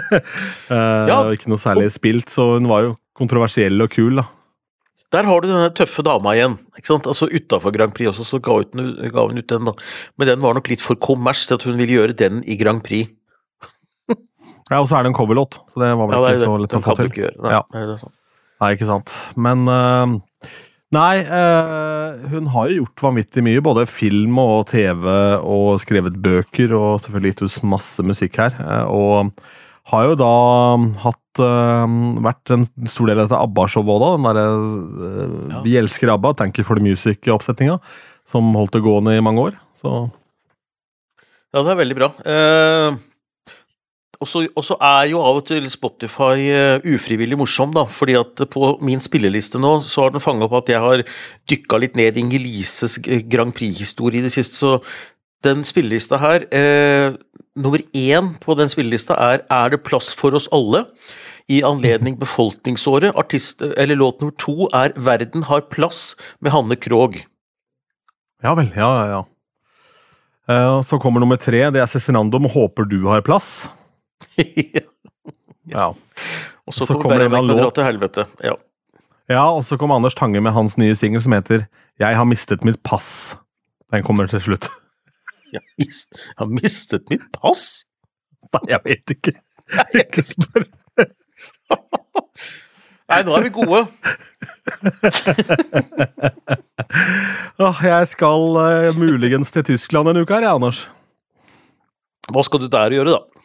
Eh, 0.73 1.07
Ja. 1.09 1.19
ikke 1.33 1.49
noe 1.51 1.61
særlig 1.61 1.89
spilt, 1.95 2.29
så 2.33 2.53
hun 2.55 2.67
var 2.69 2.87
jo 2.89 2.95
kontroversiell 3.17 3.81
og 3.83 3.89
kul, 3.93 4.15
da. 4.21 4.27
Der 5.13 5.27
har 5.29 5.41
du 5.43 5.45
denne 5.47 5.69
tøffe 5.77 6.01
dama 6.05 6.31
igjen. 6.33 6.55
ikke 6.77 6.89
sant? 6.89 7.05
Altså 7.05 7.27
Utafor 7.29 7.69
Grand 7.75 7.93
Prix 7.93 8.09
også, 8.09 8.23
så 8.25 8.39
ga, 8.41 8.55
ut, 8.63 8.71
ga 8.73 9.25
hun 9.27 9.37
ut 9.37 9.45
den, 9.51 9.67
da. 9.69 9.73
Men 10.17 10.27
den 10.31 10.41
var 10.41 10.55
nok 10.57 10.71
litt 10.71 10.81
for 10.81 10.97
kommers 10.97 11.43
til 11.45 11.59
at 11.59 11.65
hun 11.67 11.77
ville 11.77 11.93
gjøre 11.99 12.15
den 12.17 12.39
i 12.49 12.57
Grand 12.57 12.81
Prix. 12.85 13.11
Ja, 14.71 14.79
Og 14.79 14.87
så 14.89 14.95
er 14.97 15.03
det 15.05 15.11
en 15.11 15.17
coverlåt, 15.17 15.59
så 15.69 15.81
det 15.83 15.89
var 15.99 16.07
vel 16.07 16.15
Ja, 16.15 16.21
ikke 16.23 16.39
det, 16.39 16.47
så 16.47 16.57
lett 16.63 16.73
å 16.79 16.81
få 16.81 16.95
til. 16.97 17.09
gjøre. 17.25 17.35
Nei, 17.43 17.51
Ja. 17.51 17.61
det 17.75 17.81
er 17.83 17.97
sant. 18.01 18.15
Nei, 18.63 18.73
ikke 18.77 18.87
sant. 18.87 19.11
Men 19.35 19.67
eh, 19.67 20.13
Nei, 20.93 21.23
eh, 21.25 22.27
hun 22.29 22.47
har 22.53 22.69
jo 22.69 22.83
gjort 22.83 23.01
vanvittig 23.01 23.41
mye. 23.43 23.63
Både 23.65 23.83
film 23.89 24.37
og 24.39 24.67
TV, 24.69 25.07
og 25.41 25.79
skrevet 25.81 26.19
bøker, 26.21 26.71
og 26.77 26.99
selvfølgelig 27.01 27.31
gitt 27.33 27.43
ut 27.47 27.63
masse 27.71 28.05
musikk 28.05 28.37
her. 28.43 28.53
eh, 28.61 28.85
og 28.93 29.33
har 29.91 30.05
jo 30.07 30.13
da 30.15 30.29
hatt 31.03 31.41
eh, 31.43 31.95
vært 32.23 32.53
en 32.55 32.63
stor 32.87 33.09
del 33.09 33.19
av 33.19 33.25
dette 33.27 33.39
ABBA-showet 33.41 34.05
òg. 34.05 34.13
Den 34.15 34.27
derre 34.29 34.45
Ja. 35.57 35.63
Vi 35.65 35.73
elsker 35.81 36.13
ABBA, 36.13 36.35
Thank 36.39 36.61
you 36.61 36.63
for 36.67 36.77
the 36.79 36.85
music-oppsetninga. 36.85 37.79
Som 38.23 38.53
holdt 38.55 38.77
det 38.77 38.83
gående 38.85 39.17
i 39.17 39.23
mange 39.25 39.49
år. 39.49 39.57
Så 39.75 39.95
Ja, 41.53 41.61
det 41.65 41.73
er 41.73 41.81
veldig 41.81 41.97
bra. 41.97 42.07
Eh, 42.23 42.95
og 44.23 44.65
så 44.65 44.75
er 44.81 45.09
jo 45.11 45.21
av 45.23 45.39
og 45.39 45.45
til 45.47 45.65
Spotify 45.71 46.47
eh, 46.49 46.85
ufrivillig 46.95 47.37
morsom, 47.39 47.73
da. 47.75 47.85
fordi 47.89 48.15
at 48.19 48.43
på 48.53 48.73
min 48.83 49.01
spilleliste 49.03 49.61
nå 49.61 49.77
så 49.85 50.05
har 50.05 50.13
den 50.13 50.23
fanga 50.23 50.47
opp 50.47 50.57
at 50.63 50.71
jeg 50.73 50.83
har 50.83 51.03
dykka 51.49 51.79
litt 51.81 51.97
ned 51.99 52.17
i 52.17 52.23
Inger-Lises 52.23 52.99
Grand 53.31 53.55
Prix-historie 53.55 54.21
i 54.21 54.27
det 54.27 54.33
siste. 54.35 54.59
Så 54.59 54.79
den 55.43 55.65
spillelista 55.67 56.19
her 56.21 56.47
eh, 56.55 57.19
Nummer 57.59 57.83
én 57.93 58.31
på 58.41 58.55
den 58.57 58.71
spillelista 58.71 59.13
er 59.19 59.43
Er 59.51 59.69
det 59.69 59.83
plass 59.85 60.07
for 60.15 60.33
oss 60.33 60.47
alle? 60.51 60.87
I 61.51 61.59
anledning 61.67 62.15
befolkningsåret. 62.15 63.11
Artist, 63.19 63.61
eller 63.61 63.99
låt 63.99 64.21
nummer 64.21 64.33
to 64.39 64.69
er 64.73 64.95
Verden 64.95 65.43
har 65.49 65.67
plass 65.69 66.15
med 66.39 66.55
Hanne 66.55 66.79
Krogh. 66.79 67.19
ja 68.43 68.53
vel, 68.55 68.71
ja, 68.75 68.89
ja, 68.95 69.05
ja. 69.11 69.21
Eh, 70.49 70.81
så 70.81 70.99
kommer 70.99 71.19
nummer 71.19 71.39
tre. 71.39 71.69
Det 71.71 71.79
er 71.79 71.87
Cezinando 71.87 72.39
med 72.39 72.51
'Håper 72.51 72.83
du 72.85 73.07
har 73.07 73.21
plass'. 73.21 73.69
Ja. 75.73 75.93
Og 76.67 76.73
så, 76.73 76.85
Så 76.85 76.93
kommer 76.93 77.01
kommer 77.01 77.29
det 77.29 77.37
en 77.39 77.47
låt. 77.47 77.75
til 77.75 77.83
helvete. 77.87 78.25
Ja. 78.43 78.53
Ja, 79.31 79.45
og 79.55 79.63
så 79.63 79.77
kom 79.79 79.91
Anders 79.95 80.15
Tange 80.15 80.41
med 80.43 80.51
hans 80.51 80.75
nye 80.77 80.95
singel 80.95 81.21
som 81.23 81.31
heter 81.31 81.67
'Jeg 81.99 82.15
har 82.15 82.25
mistet 82.25 82.63
mitt 82.63 82.83
pass'. 82.83 83.37
Den 83.93 84.03
kommer 84.03 84.27
til 84.27 84.41
slutt. 84.41 84.67
Jeg, 85.53 85.61
mist, 85.77 86.09
jeg 86.17 86.33
har 86.37 86.45
mistet 86.49 87.01
mitt 87.09 87.21
pass! 87.33 87.85
Nei, 88.53 88.61
jeg 88.69 88.79
vet 88.85 89.11
ikke. 89.13 89.33
Ikke 89.93 90.23
spør. 90.25 90.65
Nei, 93.09 93.19
nå 93.21 93.35
er 93.37 93.43
vi 93.45 93.49
gode. 93.53 93.83
Åh, 97.59 97.83
jeg 97.85 98.07
skal 98.07 98.57
uh, 98.57 98.97
muligens 98.97 99.51
til 99.53 99.63
Tyskland 99.63 100.09
en 100.09 100.17
uke 100.23 100.33
her, 100.33 100.41
jeg, 100.47 100.57
Anders. 100.57 100.89
Hva 102.33 102.41
skal 102.47 102.63
du 102.63 102.67
der 102.71 102.95
gjøre, 102.97 103.13
da? 103.13 103.42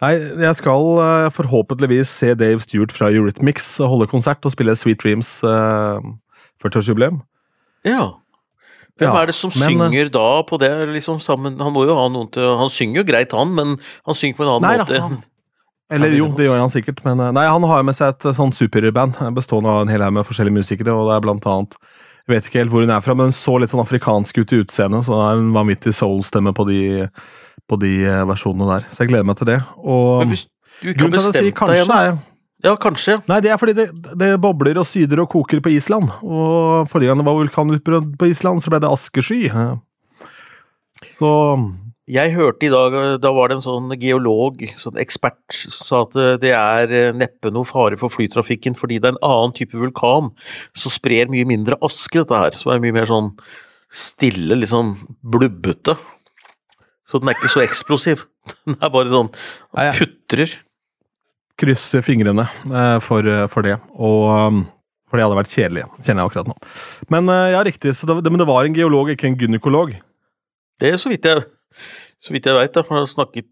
Nei, 0.00 0.14
jeg 0.40 0.56
skal 0.56 0.86
eh, 1.04 1.26
forhåpentligvis 1.36 2.08
se 2.22 2.32
Dave 2.38 2.62
Stewart 2.64 2.92
fra 2.96 3.10
Eurythmics 3.12 3.66
holde 3.84 4.06
konsert 4.08 4.44
og 4.48 4.54
spille 4.54 4.72
Sweet 4.78 5.02
Dreams 5.02 5.34
uh, 5.44 6.00
40-årsjubileum. 6.64 7.20
Ja. 7.84 8.06
Hvem 9.00 9.08
Ja, 9.10 9.22
er 9.22 9.30
det 9.30 9.34
som 9.36 9.52
men, 9.54 9.62
eh, 9.62 9.68
synger 9.90 10.08
da 10.12 10.24
på 10.48 10.58
det, 10.60 10.70
liksom 10.92 11.20
sammen 11.24 11.54
Han 11.60 11.72
må 11.72 11.86
jo 11.88 11.94
ha 11.96 12.02
noen 12.12 12.26
til 12.34 12.44
Han 12.60 12.68
synger 12.68 13.00
jo 13.00 13.04
greit, 13.08 13.32
han, 13.32 13.54
men 13.56 13.78
han 14.04 14.14
synger 14.18 14.36
på 14.36 14.44
en 14.44 14.50
annen 14.56 14.66
Nei 14.66 14.76
da, 14.76 14.84
måte. 14.84 15.00
han- 15.00 15.22
Eller 15.96 16.12
jo, 16.14 16.26
det 16.36 16.44
gjør 16.46 16.60
han 16.60 16.70
sikkert, 16.70 17.00
men 17.04 17.18
eh, 17.20 17.32
nei, 17.34 17.46
han 17.50 17.64
har 17.66 17.82
med 17.82 17.96
seg 17.96 18.12
et 18.12 18.26
eh, 18.28 18.36
sånn 18.36 18.52
superband 18.54 19.16
eh, 19.24 19.30
bestående 19.34 19.72
av 19.72 19.80
en 19.86 19.90
hel 19.90 20.04
haug 20.04 20.12
med 20.18 20.28
forskjellige 20.28 20.54
musikere, 20.60 20.92
og 20.94 21.08
det 21.08 21.16
er 21.16 21.24
blant 21.24 21.48
annet 21.50 21.74
Jeg 22.26 22.34
vet 22.34 22.48
ikke 22.48 22.60
helt 22.60 22.72
hvor 22.72 22.84
hun 22.84 22.92
er 22.94 23.04
fra, 23.04 23.16
men 23.16 23.30
hun 23.30 23.36
så 23.36 23.56
litt 23.60 23.72
sånn 23.72 23.82
afrikansk 23.82 24.40
ut 24.42 24.54
i 24.54 24.62
utseendet, 24.64 25.06
så 25.08 25.20
hun 25.32 25.52
var 25.56 25.66
midt 25.68 25.88
i 25.88 25.94
soul-stemme 25.94 26.54
på 26.56 26.66
på 27.70 27.78
de 27.78 27.92
eh, 28.02 28.24
versjonene 28.26 28.66
der. 28.66 28.88
Så 28.90 29.04
jeg 29.04 29.12
gleder 29.12 29.28
meg 29.28 29.38
til 29.38 29.50
det. 29.52 29.60
Og 29.78 30.24
Men 30.24 30.32
hvis 30.34 30.46
du 30.80 30.88
ikke 30.90 31.10
har 31.12 31.26
sier 31.28 31.46
deg 31.46 31.54
kanskje, 31.58 31.84
ennå 31.84 31.98
er 32.00 32.18
Ja, 32.66 32.74
kanskje. 32.76 33.14
Nei, 33.30 33.38
det 33.44 33.52
er 33.54 33.60
fordi 33.60 33.72
det, 33.78 33.86
det 34.20 34.34
bobler 34.42 34.82
og 34.82 34.88
syder 34.88 35.22
og 35.22 35.30
koker 35.32 35.62
på 35.64 35.72
Island. 35.72 36.10
Og 36.20 36.90
forrige 36.92 37.08
gang 37.08 37.22
det 37.22 37.28
var 37.28 37.38
vulkanutbrudd 37.38 38.10
på 38.20 38.28
Island, 38.28 38.60
så 38.60 38.72
ble 38.72 38.82
det 38.82 38.90
askesky. 38.90 39.46
Så 41.14 41.30
Jeg 42.10 42.32
hørte 42.34 42.66
i 42.66 42.72
dag, 42.72 42.94
da 43.22 43.30
var 43.36 43.50
det 43.50 43.58
en 43.60 43.62
sånn 43.62 43.92
geolog, 44.00 44.64
sånn 44.80 44.98
ekspert, 44.98 45.54
sa 45.70 46.02
at 46.02 46.16
eh, 46.18 46.36
det 46.42 46.50
er 46.56 46.94
eh, 46.96 47.10
neppe 47.14 47.52
noe 47.54 47.68
fare 47.68 47.98
for 48.00 48.10
flytrafikken 48.10 48.74
fordi 48.78 48.98
det 48.98 49.12
er 49.12 49.14
en 49.14 49.26
annen 49.28 49.54
type 49.54 49.78
vulkan 49.78 50.32
som 50.74 50.90
sprer 50.90 51.30
mye 51.30 51.46
mindre 51.46 51.78
aske, 51.86 52.18
dette 52.18 52.40
her. 52.40 52.56
Som 52.58 52.72
er 52.74 52.82
mye 52.82 52.96
mer 52.96 53.06
sånn 53.10 53.30
stille, 53.94 54.58
litt 54.58 54.72
sånn 54.72 54.96
blubbete. 55.22 55.94
Så 57.06 57.20
den 57.22 57.30
er 57.30 57.38
ikke 57.38 57.52
så 57.54 57.62
eksplosiv. 57.62 58.26
Den 58.64 58.78
er 58.80 58.90
bare 58.90 59.10
sånn 59.12 59.28
putrer. 59.98 60.52
krysser 61.60 62.02
fingrene 62.02 62.46
eh, 62.48 62.98
for, 63.04 63.26
for 63.52 63.66
det. 63.66 63.76
Og 64.00 64.26
um, 64.32 64.62
For 65.10 65.18
det 65.18 65.26
hadde 65.26 65.36
vært 65.36 65.52
kjedelig, 65.52 65.82
kjenner 66.00 66.22
jeg 66.22 66.30
akkurat 66.30 66.50
nå. 66.50 66.54
Men 67.12 67.30
eh, 67.34 67.52
ja, 67.52 67.62
riktig. 67.66 67.94
Så 67.98 68.08
det, 68.08 68.16
men 68.26 68.40
det 68.40 68.48
var 68.48 68.66
en 68.66 68.74
geolog, 68.74 69.10
ikke 69.12 69.28
en 69.28 69.38
gynekolog. 69.38 69.92
Det 70.80 70.94
er 70.94 70.98
så 71.02 71.12
vidt 71.12 71.28
jeg, 71.28 71.44
så 72.20 72.34
vidt 72.34 72.48
jeg 72.50 72.58
veit, 72.58 72.80
for 72.86 73.00
han 73.00 73.08
snakket 73.10 73.48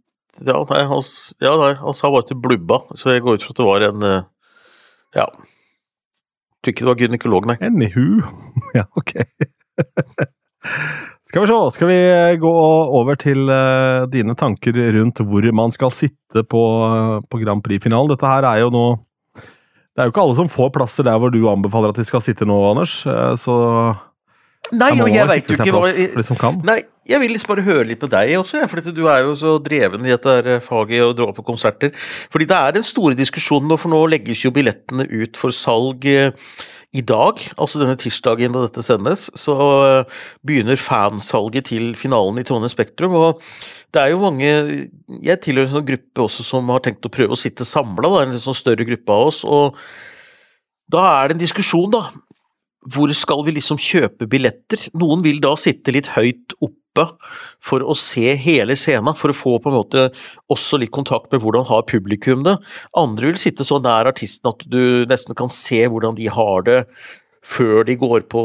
ja 0.47 0.59
nei, 0.71 0.83
han, 0.87 1.01
ja, 1.43 1.53
nei, 1.59 1.71
han 1.81 1.97
sa 1.97 2.11
bare 2.13 2.27
til 2.29 2.39
blubba, 2.39 2.83
så 2.99 3.15
jeg 3.15 3.25
går 3.25 3.39
ut 3.39 3.47
fra 3.47 3.55
at 3.55 3.61
det 3.63 3.69
var 3.69 3.87
en 3.89 4.05
Ja. 4.09 4.19
Ja. 5.17 5.25
Tror 6.59 6.75
ikke 6.75 6.85
det 6.85 6.91
var 6.91 6.99
gynekolog, 7.01 7.47
nei. 7.49 7.55
Anywho. 7.65 8.05
Ja, 8.77 8.85
ok. 8.99 9.15
Skal 11.29 11.45
vi 11.45 11.49
se, 11.51 11.57
skal 11.77 11.91
vi 11.91 11.99
gå 12.41 12.51
over 12.99 13.19
til 13.21 13.51
eh, 13.53 14.07
dine 14.11 14.35
tanker 14.39 14.77
rundt 14.97 15.21
hvor 15.29 15.45
man 15.55 15.73
skal 15.75 15.93
sitte 15.95 16.43
på, 16.49 16.63
på 17.29 17.41
Grand 17.43 17.63
Prix-finalen. 17.65 18.09
Dette 18.11 18.31
her 18.31 18.47
er 18.49 18.63
jo 18.65 18.71
nå 18.73 18.85
Det 19.37 20.03
er 20.03 20.09
jo 20.09 20.15
ikke 20.15 20.25
alle 20.25 20.39
som 20.39 20.49
får 20.51 20.73
plasser 20.75 21.07
der 21.07 21.19
hvor 21.21 21.33
du 21.35 21.41
anbefaler 21.51 21.93
at 21.93 22.01
de 22.01 22.07
skal 22.09 22.25
sitte 22.25 22.49
nå, 22.49 22.57
Anders. 22.71 23.01
eh, 23.07 23.35
Så 23.39 23.55
Nei, 24.77 24.91
og 25.01 25.09
jeg 25.11 25.29
veit 25.31 25.49
jo 25.49 25.57
ikke 25.57 25.75
hva 25.75 25.89
jeg. 25.89 26.63
Nei, 26.67 26.79
jeg 27.09 27.23
vil 27.23 27.33
liksom 27.33 27.53
bare 27.55 27.65
høre 27.65 27.87
litt 27.89 28.03
med 28.05 28.13
deg 28.13 28.35
også, 28.37 28.65
for 28.69 28.89
du 28.95 29.05
er 29.09 29.23
jo 29.25 29.37
så 29.39 29.55
dreven 29.65 30.05
i 30.05 30.13
dette 30.13 30.35
her 30.35 30.59
faget 30.65 31.05
og 31.07 31.15
drar 31.19 31.33
på 31.37 31.45
konserter. 31.47 31.95
Fordi 32.33 32.49
det 32.51 32.59
er 32.59 32.75
den 32.77 32.87
store 32.87 33.17
diskusjonen 33.19 33.71
nå, 33.71 33.79
for 33.81 33.93
nå 33.93 34.03
legges 34.13 34.43
jo 34.45 34.53
billettene 34.55 35.07
ut 35.09 35.41
for 35.41 35.55
salg 35.57 36.05
eh, 36.11 36.35
i 36.97 37.05
dag, 37.05 37.41
altså 37.61 37.83
denne 37.83 37.99
tirsdagen 38.01 38.55
da 38.55 38.65
dette 38.65 38.85
sendes, 38.85 39.29
så 39.37 39.57
eh, 39.87 40.19
begynner 40.49 40.81
fansalget 40.81 41.69
til 41.73 41.91
finalen 42.01 42.41
i 42.41 42.45
Trondheim 42.49 42.73
Spektrum. 42.73 43.17
Og 43.17 43.43
det 43.95 44.05
er 44.05 44.13
jo 44.13 44.21
mange 44.21 44.51
Jeg 45.25 45.41
tilhører 45.45 45.69
en 45.69 45.79
sånn 45.79 45.89
gruppe 45.89 46.25
også 46.27 46.45
som 46.45 46.69
har 46.75 46.85
tenkt 46.85 47.09
å 47.09 47.13
prøve 47.13 47.37
å 47.37 47.41
sitte 47.41 47.65
samla, 47.69 48.13
en 48.21 48.37
litt 48.37 48.45
sånn 48.45 48.57
større 48.57 48.85
gruppe 48.89 49.17
av 49.17 49.33
oss. 49.33 49.43
og 49.49 49.81
da 50.89 51.05
er 51.05 51.29
det 51.29 51.37
en 51.37 51.43
diskusjon, 51.43 51.91
da. 51.93 52.07
Hvor 52.87 53.11
skal 53.17 53.43
vi 53.47 53.57
liksom 53.57 53.81
kjøpe 53.81 54.29
billetter? 54.31 54.89
Noen 54.99 55.25
vil 55.25 55.41
da 55.43 55.55
sitte 55.59 55.95
litt 55.95 56.13
høyt 56.15 56.55
oppe 56.63 57.07
for 57.63 57.83
å 57.83 57.95
se 57.99 58.33
hele 58.39 58.75
scenen, 58.79 59.15
for 59.19 59.31
å 59.31 59.37
få 59.37 59.57
på 59.63 59.71
en 59.71 59.79
måte 59.79 60.05
også 60.51 60.81
litt 60.83 60.95
kontakt 60.95 61.31
med 61.35 61.43
hvordan 61.43 61.67
har 61.69 61.87
publikum 61.91 62.45
det. 62.47 62.57
Andre 62.99 63.33
vil 63.33 63.41
sitte 63.43 63.67
så 63.67 63.81
nær 63.83 64.11
artisten 64.11 64.51
at 64.51 64.65
du 64.71 65.07
nesten 65.11 65.39
kan 65.39 65.51
se 65.53 65.85
hvordan 65.87 66.19
de 66.19 66.31
har 66.33 66.67
det 66.67 66.81
før 67.49 67.85
de 67.87 67.97
går 67.99 68.27
på 68.31 68.43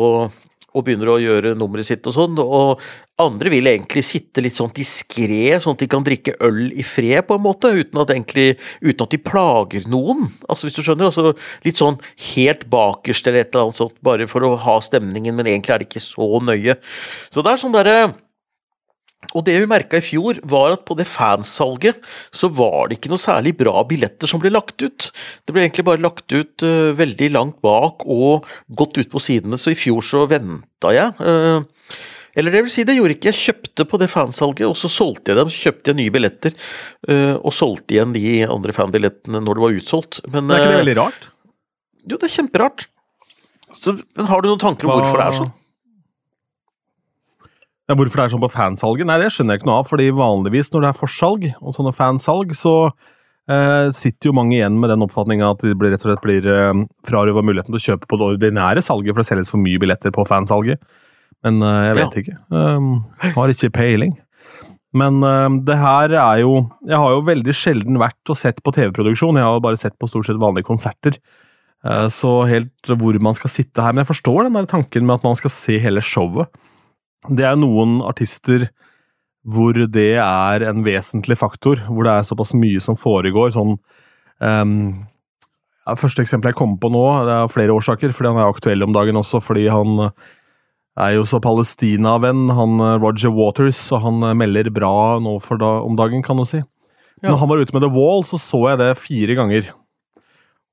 og 0.74 0.86
begynner 0.86 1.12
å 1.13 1.20
gjøre 1.22 1.53
nummeret 1.58 1.88
sitt 1.88 2.08
og 2.10 2.15
sånn. 2.15 2.39
Og 2.42 2.82
andre 3.22 3.51
vil 3.53 3.70
egentlig 3.70 4.03
sitte 4.08 4.44
litt 4.44 4.56
sånn 4.56 4.74
diskré, 4.75 5.53
sånn 5.62 5.77
at 5.77 5.84
de 5.86 5.89
kan 5.92 6.06
drikke 6.06 6.36
øl 6.44 6.65
i 6.74 6.86
fred, 6.86 7.22
på 7.30 7.38
en 7.38 7.46
måte, 7.46 7.72
uten 7.74 8.01
at, 8.01 8.13
egentlig, 8.15 8.58
uten 8.82 9.06
at 9.06 9.13
de 9.13 9.22
plager 9.22 9.88
noen. 9.92 10.27
Altså, 10.48 10.68
hvis 10.68 10.77
du 10.80 10.84
skjønner. 10.84 11.12
Altså, 11.12 11.36
litt 11.65 11.80
sånn 11.80 12.01
helt 12.34 12.68
bakerst 12.74 13.30
eller 13.30 13.46
et 13.46 13.53
eller 13.53 13.70
annet 13.70 13.82
sånt, 13.82 13.98
bare 14.06 14.30
for 14.32 14.46
å 14.48 14.56
ha 14.65 14.77
stemningen, 14.84 15.38
men 15.38 15.51
egentlig 15.51 15.75
er 15.75 15.84
det 15.84 15.89
ikke 15.92 16.03
så 16.03 16.30
nøye. 16.44 16.77
Så 17.30 17.46
det 17.46 17.53
er 17.53 17.62
sånn 17.62 17.75
derre 17.75 17.98
og 19.32 19.46
det 19.48 19.56
vi 19.62 19.70
merka 19.70 20.00
i 20.00 20.06
fjor, 20.06 20.39
var 20.50 20.75
at 20.75 20.86
på 20.88 20.98
det 21.00 21.08
fansalget 21.10 22.01
så 22.36 22.50
var 22.51 22.89
det 22.89 23.00
ikke 23.00 23.13
noe 23.13 23.22
særlig 23.22 23.56
bra 23.60 23.84
billetter 23.88 24.30
som 24.30 24.42
ble 24.44 24.51
lagt 24.53 24.84
ut. 24.84 25.10
Det 25.46 25.56
ble 25.56 25.63
egentlig 25.65 25.88
bare 25.88 26.03
lagt 26.03 26.27
ut 26.36 26.65
uh, 26.65 26.92
veldig 26.98 27.30
langt 27.34 27.62
bak 27.63 28.03
og 28.03 28.50
godt 28.75 29.00
ut 29.00 29.13
på 29.13 29.22
sidene, 29.24 29.60
så 29.60 29.74
i 29.74 29.80
fjor 29.80 30.03
så 30.06 30.25
venta 30.30 30.94
jeg. 30.96 31.15
Uh, 31.24 31.63
eller 32.34 32.56
det 32.56 32.63
vil 32.65 32.74
si, 32.74 32.86
det 32.88 32.96
gjorde 32.98 33.13
ikke 33.13 33.30
jeg. 33.30 33.42
kjøpte 33.44 33.86
på 33.89 34.00
det 34.01 34.10
fansalget, 34.10 34.65
og 34.65 34.77
så 34.77 34.89
solgte 34.89 35.32
jeg 35.32 35.39
dem. 35.39 35.51
Så 35.53 35.68
kjøpte 35.68 35.94
jeg 35.94 36.00
nye 36.01 36.13
billetter, 36.13 36.56
uh, 37.10 37.36
og 37.38 37.53
solgte 37.53 37.96
igjen 37.96 38.15
de 38.15 38.42
andre 38.48 38.75
fanbillettene 38.75 39.44
når 39.44 39.60
det 39.60 39.65
var 39.68 39.77
utsolgt. 39.82 40.24
Men, 40.34 40.50
det 40.50 40.58
er 40.58 40.65
ikke 40.65 40.74
det 40.74 40.82
veldig 40.84 41.00
rart? 41.01 41.30
jo, 42.03 42.18
det 42.18 42.27
er 42.27 42.34
kjemperart. 42.36 42.88
Så, 43.80 43.98
men 44.18 44.30
har 44.30 44.44
du 44.44 44.50
noen 44.50 44.62
tanker 44.62 44.88
om 44.88 44.98
hvorfor 44.98 45.20
det 45.20 45.27
er 45.27 45.38
sånn? 45.42 45.53
Ja, 47.90 47.98
hvorfor 48.00 48.20
det 48.20 48.25
er 48.25 48.32
sånn 48.32 48.44
på 48.44 48.52
fansalget? 48.54 49.08
Nei, 49.10 49.20
det 49.20 49.32
skjønner 49.36 49.58
jeg 49.58 49.63
ikke 49.63 49.70
noe 49.70 49.82
av, 49.82 49.90
fordi 49.90 50.08
vanligvis 50.16 50.72
når 50.72 50.86
det 50.86 50.90
er 50.94 51.00
forsalg 51.02 51.48
og 51.52 51.75
sånne 51.75 51.92
fansalg, 51.96 52.54
så 52.56 52.75
eh, 52.88 53.90
sitter 53.96 54.30
jo 54.30 54.36
mange 54.38 54.56
igjen 54.56 54.78
med 54.80 54.94
den 54.94 55.04
oppfatninga 55.04 55.52
at 55.52 55.66
de 55.66 55.75
blir, 55.75 55.92
rett 55.92 56.06
og 56.06 56.13
slett 56.13 56.24
blir 56.24 56.48
eh, 56.48 56.84
frarøva 57.10 57.44
muligheten 57.44 57.75
til 57.75 57.82
å 57.82 57.86
kjøpe 57.90 58.08
på 58.08 58.20
det 58.22 58.30
ordinære 58.38 58.86
salget, 58.86 59.12
for 59.12 59.24
det 59.24 59.30
selges 59.32 59.52
for 59.52 59.63
mye 59.63 59.82
billetter 59.84 60.16
på 60.16 60.28
fansalget. 60.30 60.80
Men 61.44 61.60
eh, 61.60 61.82
jeg 61.90 62.00
vet 62.00 62.20
ikke. 62.24 62.38
Um, 62.56 62.94
har 63.36 63.52
ikke 63.52 63.74
peiling. 63.75 64.16
Men 64.96 65.20
eh, 65.25 65.48
det 65.68 65.78
her 65.82 66.13
er 66.13 66.44
jo 66.44 66.58
Jeg 66.86 67.00
har 67.02 67.16
jo 67.16 67.24
veldig 67.25 67.56
sjelden 67.58 68.02
vært 68.02 68.32
og 68.32 68.40
sett 68.40 68.62
på 68.63 68.74
TV-produksjon, 68.75 69.40
jeg 69.40 69.50
har 69.50 69.63
bare 69.63 69.80
sett 69.82 69.98
på 70.00 70.10
stort 70.10 70.30
sett 70.30 70.42
vanlige 70.42 70.70
konserter. 70.70 71.18
Eh, 71.84 72.08
så 72.13 72.44
helt 72.50 72.94
hvor 72.94 73.18
man 73.20 73.36
skal 73.36 73.52
sitte 73.52 73.84
her 73.84 73.92
Men 73.92 74.06
jeg 74.06 74.13
forstår 74.13 74.46
den 74.46 74.56
der 74.56 74.70
tanken 74.70 75.08
med 75.08 75.20
at 75.20 75.28
man 75.28 75.40
skal 75.40 75.52
se 75.54 75.80
hele 75.82 76.04
showet. 76.06 76.48
Det 77.30 77.46
er 77.48 77.56
noen 77.60 78.01
artister 78.03 78.68
hvor 79.44 79.75
det 79.75 80.13
er 80.24 80.63
en 80.70 80.84
vesentlig 80.86 81.36
faktor, 81.39 81.82
hvor 81.89 82.08
det 82.08 82.13
er 82.13 82.27
såpass 82.27 82.53
mye 82.56 82.80
som 82.84 82.96
foregår. 83.00 83.51
sånn 83.56 83.75
um, 84.39 84.75
ja, 85.84 85.96
Første 86.00 86.24
eksempel 86.24 86.51
jeg 86.51 86.60
kommer 86.60 86.80
på 86.80 86.92
nå, 86.94 87.03
det 87.27 87.34
er 87.36 87.51
flere 87.51 87.75
årsaker, 87.75 88.13
fordi 88.15 88.32
han 88.32 88.39
er 88.39 88.53
aktuell 88.53 88.86
om 88.86 88.96
dagen 88.96 89.20
også, 89.20 89.42
fordi 89.44 89.68
han 89.72 90.08
er 91.00 91.15
jo 91.18 91.25
så 91.27 91.39
Palestina-venn, 91.44 92.46
han 92.53 92.77
eh, 92.86 92.98
Roger 93.01 93.34
Waters, 93.34 93.82
og 93.96 94.03
han 94.06 94.24
eh, 94.30 94.36
melder 94.38 94.70
bra 94.74 95.18
nå 95.24 95.39
for 95.42 95.58
da, 95.62 95.72
om 95.84 95.98
dagen, 95.98 96.22
kan 96.25 96.38
du 96.38 96.46
si. 96.46 96.62
Ja. 97.24 97.32
Når 97.32 97.39
han 97.42 97.50
var 97.50 97.63
ute 97.63 97.75
med 97.75 97.86
The 97.86 97.92
Wall, 97.92 98.22
så 98.27 98.38
så 98.39 98.62
jeg 98.70 98.80
det 98.84 98.92
fire 99.01 99.38
ganger. 99.39 99.72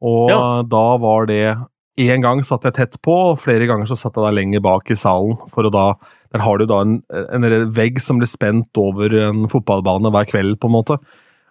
Og 0.00 0.30
Ja. 0.30 0.40
da 0.62 0.84
var 1.00 1.26
det 1.30 1.56
Én 1.98 2.22
gang 2.22 2.38
satt 2.46 2.64
jeg 2.68 2.76
tett 2.76 2.98
på, 3.02 3.14
og 3.32 3.40
flere 3.42 3.66
ganger 3.66 3.88
så 3.90 3.96
satt 3.98 4.14
jeg 4.14 4.22
da 4.22 4.30
lenger 4.32 4.62
bak 4.62 4.90
i 4.92 4.96
salen. 4.96 5.34
for 5.50 5.66
å 5.66 5.72
da, 5.74 5.94
Der 6.32 6.44
har 6.44 6.58
du 6.58 6.66
da 6.66 6.80
en, 6.82 7.02
en 7.10 7.72
vegg 7.74 7.98
som 8.00 8.18
blir 8.18 8.30
spent 8.30 8.70
over 8.78 9.10
en 9.10 9.48
fotballbane 9.50 10.12
hver 10.14 10.28
kveld, 10.30 10.60
på 10.60 10.70
en 10.70 10.76
måte. 10.76 10.98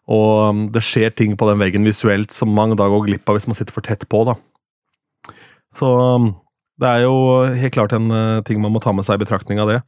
Og 0.10 0.50
um, 0.50 0.62
det 0.74 0.82
skjer 0.82 1.12
ting 1.14 1.36
på 1.38 1.50
den 1.50 1.60
veggen 1.60 1.86
visuelt 1.86 2.32
som 2.34 2.50
man 2.56 2.74
da 2.80 2.88
går 2.90 3.06
glipp 3.06 3.30
av 3.30 3.38
hvis 3.38 3.50
man 3.50 3.58
sitter 3.58 3.76
for 3.76 3.86
tett 3.86 4.08
på. 4.10 4.24
da. 4.26 4.38
Så 5.76 5.86
um, 5.86 6.32
det 6.80 6.88
er 6.88 7.04
jo 7.04 7.16
helt 7.54 7.76
klart 7.76 7.94
en 7.94 8.10
uh, 8.10 8.42
ting 8.48 8.62
man 8.64 8.74
må 8.74 8.82
ta 8.82 8.96
med 8.96 9.06
seg 9.06 9.20
i 9.20 9.26
betraktning 9.26 9.62
av 9.62 9.70
det. 9.70 9.82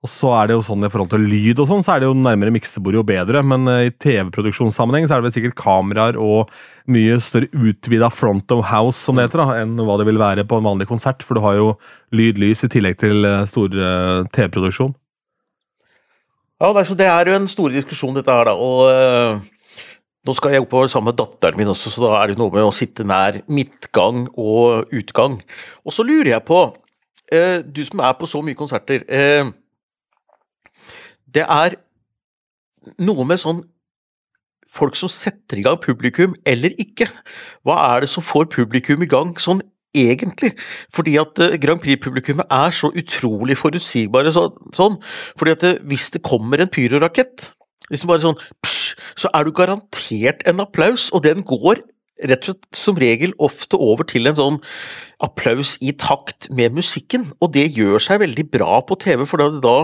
Og 0.00 0.08
så 0.08 0.30
er 0.32 0.48
det 0.48 0.54
jo 0.54 0.62
sånn 0.64 0.86
i 0.86 0.88
forhold 0.88 1.10
til 1.12 1.26
lyd 1.28 1.58
og 1.60 1.66
sånn, 1.68 1.82
så 1.84 1.92
er 1.92 2.00
det 2.00 2.06
jo 2.08 2.16
nærmere 2.16 2.54
miksebordet 2.54 2.96
jo 2.96 3.04
bedre, 3.04 3.42
men 3.44 3.68
uh, 3.68 3.82
i 3.84 3.90
TV-produksjonssammenheng 3.92 5.04
så 5.04 5.12
er 5.12 5.20
det 5.20 5.28
vel 5.28 5.34
sikkert 5.34 5.58
kameraer 5.60 6.16
og 6.16 6.48
mye 6.88 7.18
større 7.20 7.50
utvida 7.52 8.08
front 8.08 8.54
of 8.56 8.64
house, 8.70 8.96
som 8.96 9.20
det 9.20 9.28
heter, 9.28 9.44
da, 9.44 9.58
enn 9.60 9.76
hva 9.84 9.98
det 10.00 10.08
vil 10.08 10.22
være 10.22 10.46
på 10.48 10.56
en 10.56 10.70
vanlig 10.70 10.88
konsert, 10.88 11.20
for 11.26 11.36
du 11.36 11.44
har 11.44 11.60
jo 11.60 11.68
lyd, 12.16 12.40
lys 12.40 12.64
i 12.64 12.72
tillegg 12.72 12.96
til 13.04 13.28
uh, 13.28 13.44
stor 13.50 13.76
uh, 13.76 14.24
TV-produksjon. 14.32 14.96
Ja, 16.64 16.72
det 16.72 16.80
er, 16.80 16.88
så 16.88 16.98
det 17.04 17.12
er 17.12 17.28
jo 17.28 17.36
en 17.36 17.52
stor 17.52 17.76
diskusjon, 17.76 18.16
dette 18.16 18.32
her, 18.32 18.48
da. 18.48 18.56
Og 18.56 19.44
nå 20.28 20.32
skal 20.36 20.56
jeg 20.56 20.64
oppover 20.64 20.88
sammen 20.92 21.12
med 21.12 21.20
datteren 21.20 21.60
min 21.60 21.70
også, 21.72 21.92
så 21.92 22.08
da 22.08 22.16
er 22.18 22.32
det 22.32 22.40
noe 22.40 22.52
med 22.52 22.64
å 22.64 22.74
sitte 22.76 23.04
nær 23.08 23.42
midtgang 23.48 24.26
og 24.32 24.92
utgang. 24.92 25.38
Og 25.84 25.96
så 25.96 26.04
lurer 26.04 26.34
jeg 26.34 26.44
på, 26.48 26.66
du 27.64 27.80
som 27.86 28.02
er 28.04 28.12
på 28.18 28.28
så 28.28 28.42
mye 28.44 28.58
konserter 28.58 29.06
Det 31.34 31.44
er 31.46 31.76
noe 33.00 33.26
med 33.28 33.40
sånn 33.42 33.64
folk 34.70 34.94
som 34.98 35.10
setter 35.10 35.58
i 35.58 35.64
gang 35.66 35.78
publikum, 35.82 36.36
eller 36.46 36.74
ikke. 36.78 37.08
Hva 37.66 37.76
er 37.90 38.04
det 38.04 38.10
som 38.12 38.24
får 38.24 38.50
publikum 38.54 39.02
i 39.02 39.10
gang 39.10 39.34
sånn 39.42 39.62
egentlig. 39.96 40.52
Fordi 40.94 41.16
at 41.18 41.40
uh, 41.42 41.56
Grand 41.62 41.82
Prix-publikummet 41.82 42.50
er 42.54 42.74
så 42.74 42.92
utrolig 42.94 43.58
forutsigbare 43.58 44.32
så, 44.34 44.48
sånn. 44.76 45.00
Fordi 45.38 45.56
at 45.56 45.66
uh, 45.66 45.80
hvis 45.90 46.10
det 46.14 46.22
kommer 46.26 46.62
en 46.62 46.70
pyrorakett, 46.70 47.50
liksom 47.90 48.12
bare 48.12 48.22
sånn 48.22 48.38
psh, 48.62 48.94
så 49.18 49.30
er 49.34 49.46
du 49.46 49.54
garantert 49.56 50.44
en 50.48 50.62
applaus, 50.62 51.08
og 51.14 51.24
den 51.26 51.42
går 51.46 51.82
rett 52.28 52.44
og 52.44 52.52
slett 52.52 52.76
som 52.76 52.98
regel 53.00 53.32
ofte 53.42 53.78
over 53.80 54.06
til 54.08 54.28
en 54.28 54.36
sånn 54.36 54.58
applaus 55.24 55.74
i 55.84 55.92
takt 56.00 56.48
med 56.56 56.74
musikken, 56.76 57.26
og 57.40 57.52
det 57.56 57.66
gjør 57.76 58.00
seg 58.02 58.22
veldig 58.22 58.46
bra 58.52 58.80
på 58.86 58.96
TV, 59.00 59.24
for 59.28 59.42
da, 59.42 59.48
da, 59.64 59.74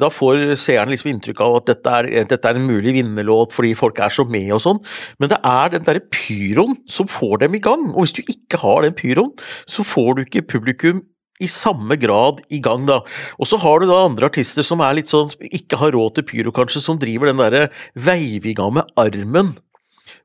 da 0.00 0.10
får 0.12 0.54
seeren 0.60 0.92
liksom 0.92 1.12
inntrykk 1.12 1.42
av 1.44 1.58
at 1.60 1.72
dette 1.72 1.96
er, 2.00 2.10
dette 2.30 2.48
er, 2.48 2.60
en 2.60 2.68
mulig 2.68 2.96
vinnerlåt 2.96 3.52
fordi 3.56 3.74
folk 3.76 4.00
er 4.00 4.12
så 4.12 4.24
med 4.28 4.48
og 4.56 4.62
sånn, 4.64 4.80
men 5.20 5.32
det 5.32 5.40
er 5.44 5.74
den 5.74 5.84
derre 5.88 6.04
pyroen 6.12 6.78
som 6.90 7.10
får 7.10 7.44
dem 7.44 7.58
i 7.58 7.64
gang, 7.64 7.90
og 7.92 8.06
hvis 8.06 8.16
du 8.16 8.24
ikke 8.24 8.62
har 8.64 8.86
den 8.86 8.96
pyroen, 8.96 9.36
så 9.68 9.84
får 9.86 10.16
du 10.16 10.24
ikke 10.24 10.48
publikum 10.56 11.04
i 11.42 11.48
samme 11.52 11.98
grad 12.00 12.40
i 12.52 12.60
gang, 12.64 12.86
da. 12.88 13.02
Og 13.36 13.48
så 13.48 13.58
har 13.60 13.80
du 13.80 13.88
da 13.90 13.98
andre 14.06 14.30
artister 14.30 14.64
som 14.66 14.80
er 14.84 14.96
litt 14.98 15.10
sånn, 15.10 15.32
ikke 15.44 15.80
har 15.80 15.92
råd 15.96 16.16
til 16.16 16.26
pyro, 16.30 16.52
kanskje, 16.56 16.82
som 16.82 17.00
driver 17.00 17.30
den 17.30 17.42
derre 17.42 17.66
veivinga 18.06 18.70
med 18.78 18.96
armen 19.00 19.52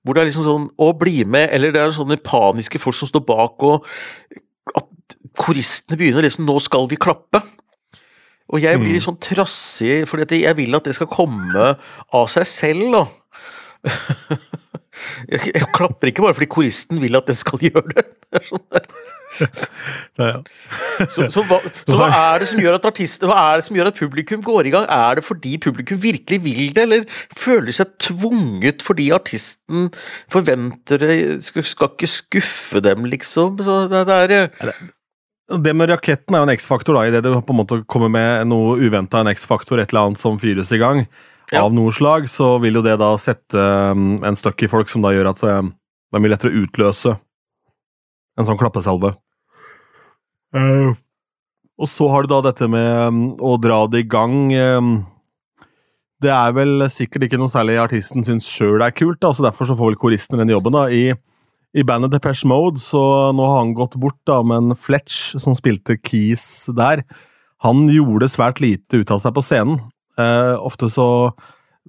hvor 0.01 0.17
det 0.17 0.23
er 0.23 0.29
liksom 0.31 0.45
sånn 0.47 0.67
Å, 0.81 0.91
bli 0.97 1.21
med, 1.29 1.49
eller 1.53 1.73
det 1.73 1.81
er 1.81 1.95
sånne 1.95 2.17
paniske 2.25 2.81
folk 2.81 2.97
som 2.97 3.09
står 3.09 3.25
bak, 3.27 3.65
og 3.65 3.85
at 4.77 5.17
koristene 5.37 5.99
begynner 5.99 6.25
liksom 6.25 6.47
Nå 6.47 6.57
skal 6.63 6.89
vi 6.91 6.99
klappe. 7.01 7.43
Og 8.51 8.59
jeg 8.59 8.79
blir 8.81 8.91
litt 8.91 9.03
mm. 9.03 9.07
sånn 9.07 9.21
trassig, 9.23 10.01
fordi 10.09 10.41
jeg 10.43 10.57
vil 10.57 10.75
at 10.75 10.87
det 10.87 10.97
skal 10.97 11.07
komme 11.11 11.75
av 12.11 12.31
seg 12.33 12.49
selv, 12.49 12.97
da. 12.97 13.05
Jeg, 15.31 15.53
jeg, 15.53 15.67
klapper 15.75 16.11
ikke 16.11 16.25
bare 16.25 16.35
fordi 16.35 16.49
koristen 16.51 16.99
vil 17.01 17.15
at 17.15 17.29
den 17.29 17.37
skal 17.39 17.63
gjøre 17.63 17.93
det. 17.95 18.05
det 18.35 18.43
sånn 18.49 18.63
så, 19.31 19.47
så, 21.07 21.27
så, 21.31 21.43
hva, 21.47 21.57
så, 21.87 21.95
hva, 21.95 22.07
er 22.11 22.41
det 22.43 22.49
som 22.51 22.59
gjør 22.61 22.75
at 22.75 22.87
artister, 22.89 23.29
hva 23.31 23.37
er 23.51 23.61
det 23.61 23.65
som 23.69 23.77
gjør 23.77 23.89
at 23.91 23.99
publikum 23.99 24.43
går 24.45 24.67
i 24.67 24.73
gang? 24.75 24.87
Er 24.91 25.17
det 25.17 25.23
fordi 25.25 25.55
publikum 25.63 26.01
virkelig 26.03 26.41
vil 26.43 26.63
det, 26.75 26.83
eller 26.83 27.05
føler 27.39 27.71
seg 27.75 27.93
tvunget 28.03 28.83
fordi 28.85 29.07
artisten 29.15 29.87
forventer 30.31 31.01
det? 31.05 31.19
Skal, 31.47 31.65
skal 31.67 31.93
ikke 31.93 32.11
skuffe 32.11 32.83
dem, 32.83 33.07
liksom? 33.09 33.61
Så 33.63 33.85
det, 33.91 34.03
det 34.09 34.19
er 34.19 34.75
det 35.51 35.73
med 35.75 35.89
raketten 35.91 36.35
er 36.35 36.43
jo 36.43 36.47
en 36.47 36.53
X-faktor, 36.53 36.95
da, 36.95 37.07
idet 37.09 37.25
du 37.25 37.33
på 37.33 37.51
en 37.51 37.59
måte 37.59 37.81
kommer 37.91 38.11
med 38.11 38.47
noe 38.47 38.77
uventa, 38.79 39.19
en 39.19 39.31
X-faktor, 39.33 39.81
et 39.81 39.91
eller 39.91 40.11
annet 40.11 40.21
som 40.21 40.37
fyres 40.39 40.71
i 40.71 40.79
gang 40.79 41.03
av 41.59 41.73
noe 41.75 41.91
slag, 41.95 42.29
så 42.31 42.55
vil 42.63 42.79
jo 42.79 42.83
det 42.85 42.95
da 43.01 43.11
sette 43.19 43.59
um, 43.91 44.21
en 44.23 44.37
støkk 44.37 44.65
i 44.65 44.71
folk 44.71 44.91
som 44.91 45.03
da 45.03 45.11
gjør 45.11 45.31
at 45.33 45.43
um, 45.43 45.71
det 45.71 46.17
er 46.17 46.23
mye 46.23 46.33
lettere 46.33 46.53
å 46.53 46.63
utløse 46.63 47.15
en 48.39 48.47
sånn 48.47 48.59
klappesalve. 48.59 49.13
Uh, 50.55 50.93
og 51.81 51.89
så 51.89 52.07
har 52.11 52.23
du 52.23 52.31
da 52.31 52.41
dette 52.47 52.69
med 52.71 52.91
um, 53.11 53.23
å 53.43 53.57
dra 53.59 53.83
det 53.91 54.05
i 54.05 54.07
gang. 54.07 54.37
Det 56.21 56.31
er 56.31 56.55
vel 56.55 56.85
sikkert 56.93 57.25
ikke 57.25 57.39
noe 57.41 57.51
særlig 57.51 57.79
artisten 57.81 58.23
syns 58.25 58.47
sjøl 58.47 58.83
er 58.85 58.93
kult, 58.95 59.19
da, 59.23 59.33
så 59.33 59.47
derfor 59.47 59.67
så 59.67 59.75
får 59.77 59.91
vel 59.91 59.99
koristen 59.99 60.39
den 60.39 60.53
jobben. 60.53 60.75
da. 60.77 60.85
I, 60.87 61.15
i 61.73 61.87
bandet 61.87 62.13
Depeche 62.13 62.47
Mode, 62.47 62.79
så 62.83 63.01
nå 63.35 63.47
har 63.47 63.63
han 63.63 63.73
gått 63.75 63.97
bort, 63.99 64.19
da, 64.29 64.39
men 64.45 64.75
Fletch, 64.77 65.33
som 65.41 65.57
spilte 65.57 65.97
Keys 65.99 66.69
der, 66.77 67.03
han 67.65 67.87
gjorde 67.89 68.29
svært 68.31 68.61
lite 68.61 69.01
ut 69.01 69.11
av 69.13 69.19
seg 69.23 69.33
på 69.35 69.43
scenen. 69.45 69.81
Uh, 70.19 70.55
ofte 70.59 70.89
så 70.91 71.07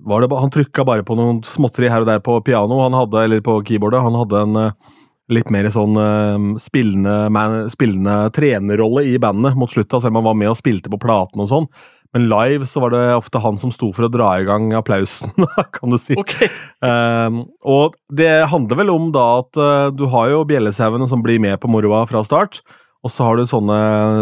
var 0.02 0.22
det 0.22 0.38
Han 0.40 0.50
trykka 0.50 0.84
bare 0.88 1.04
på 1.04 1.14
noen 1.18 1.42
småtteri 1.44 1.90
her 1.92 2.04
og 2.04 2.08
der 2.08 2.22
på 2.24 2.38
piano, 2.44 2.80
han 2.80 2.96
hadde, 2.96 3.24
eller 3.26 3.42
på 3.44 3.58
keyboardet. 3.66 4.02
Han 4.02 4.18
hadde 4.22 4.42
en 4.46 4.60
uh, 4.68 4.98
litt 5.32 5.50
mer 5.52 5.68
sånn 5.72 5.96
uh, 5.96 6.52
spillende, 6.60 7.16
man, 7.32 7.66
spillende 7.72 8.30
trenerrolle 8.34 9.04
i 9.10 9.18
bandet 9.22 9.58
mot 9.58 9.70
slutta, 9.70 10.00
selv 10.00 10.14
om 10.14 10.22
han 10.22 10.30
var 10.30 10.38
med 10.40 10.52
og 10.52 10.58
spilte 10.58 10.92
på 10.92 11.00
platen 11.02 11.44
og 11.44 11.50
sånn. 11.50 11.68
Men 12.12 12.26
live 12.28 12.66
så 12.68 12.82
var 12.82 12.92
det 12.92 13.02
ofte 13.14 13.40
han 13.40 13.56
som 13.60 13.72
sto 13.72 13.88
for 13.96 14.04
å 14.04 14.12
dra 14.12 14.34
i 14.36 14.44
gang 14.44 14.72
applausen, 14.76 15.32
kan 15.76 15.94
du 15.94 15.98
si. 16.00 16.16
Okay. 16.20 16.50
Um, 16.84 17.46
og 17.64 17.96
det 18.12 18.44
handler 18.52 18.82
vel 18.82 18.92
om 18.92 19.08
da 19.14 19.26
at 19.40 19.60
uh, 19.60 19.88
du 19.94 20.04
har 20.12 20.28
jo 20.34 20.44
bjellesauene 20.48 21.08
som 21.08 21.24
blir 21.24 21.40
med 21.40 21.56
på 21.62 21.70
moroa 21.72 22.04
fra 22.10 22.20
start, 22.26 22.60
og 23.02 23.10
så 23.10 23.26
har 23.26 23.40
du 23.40 23.48
sånne 23.48 23.78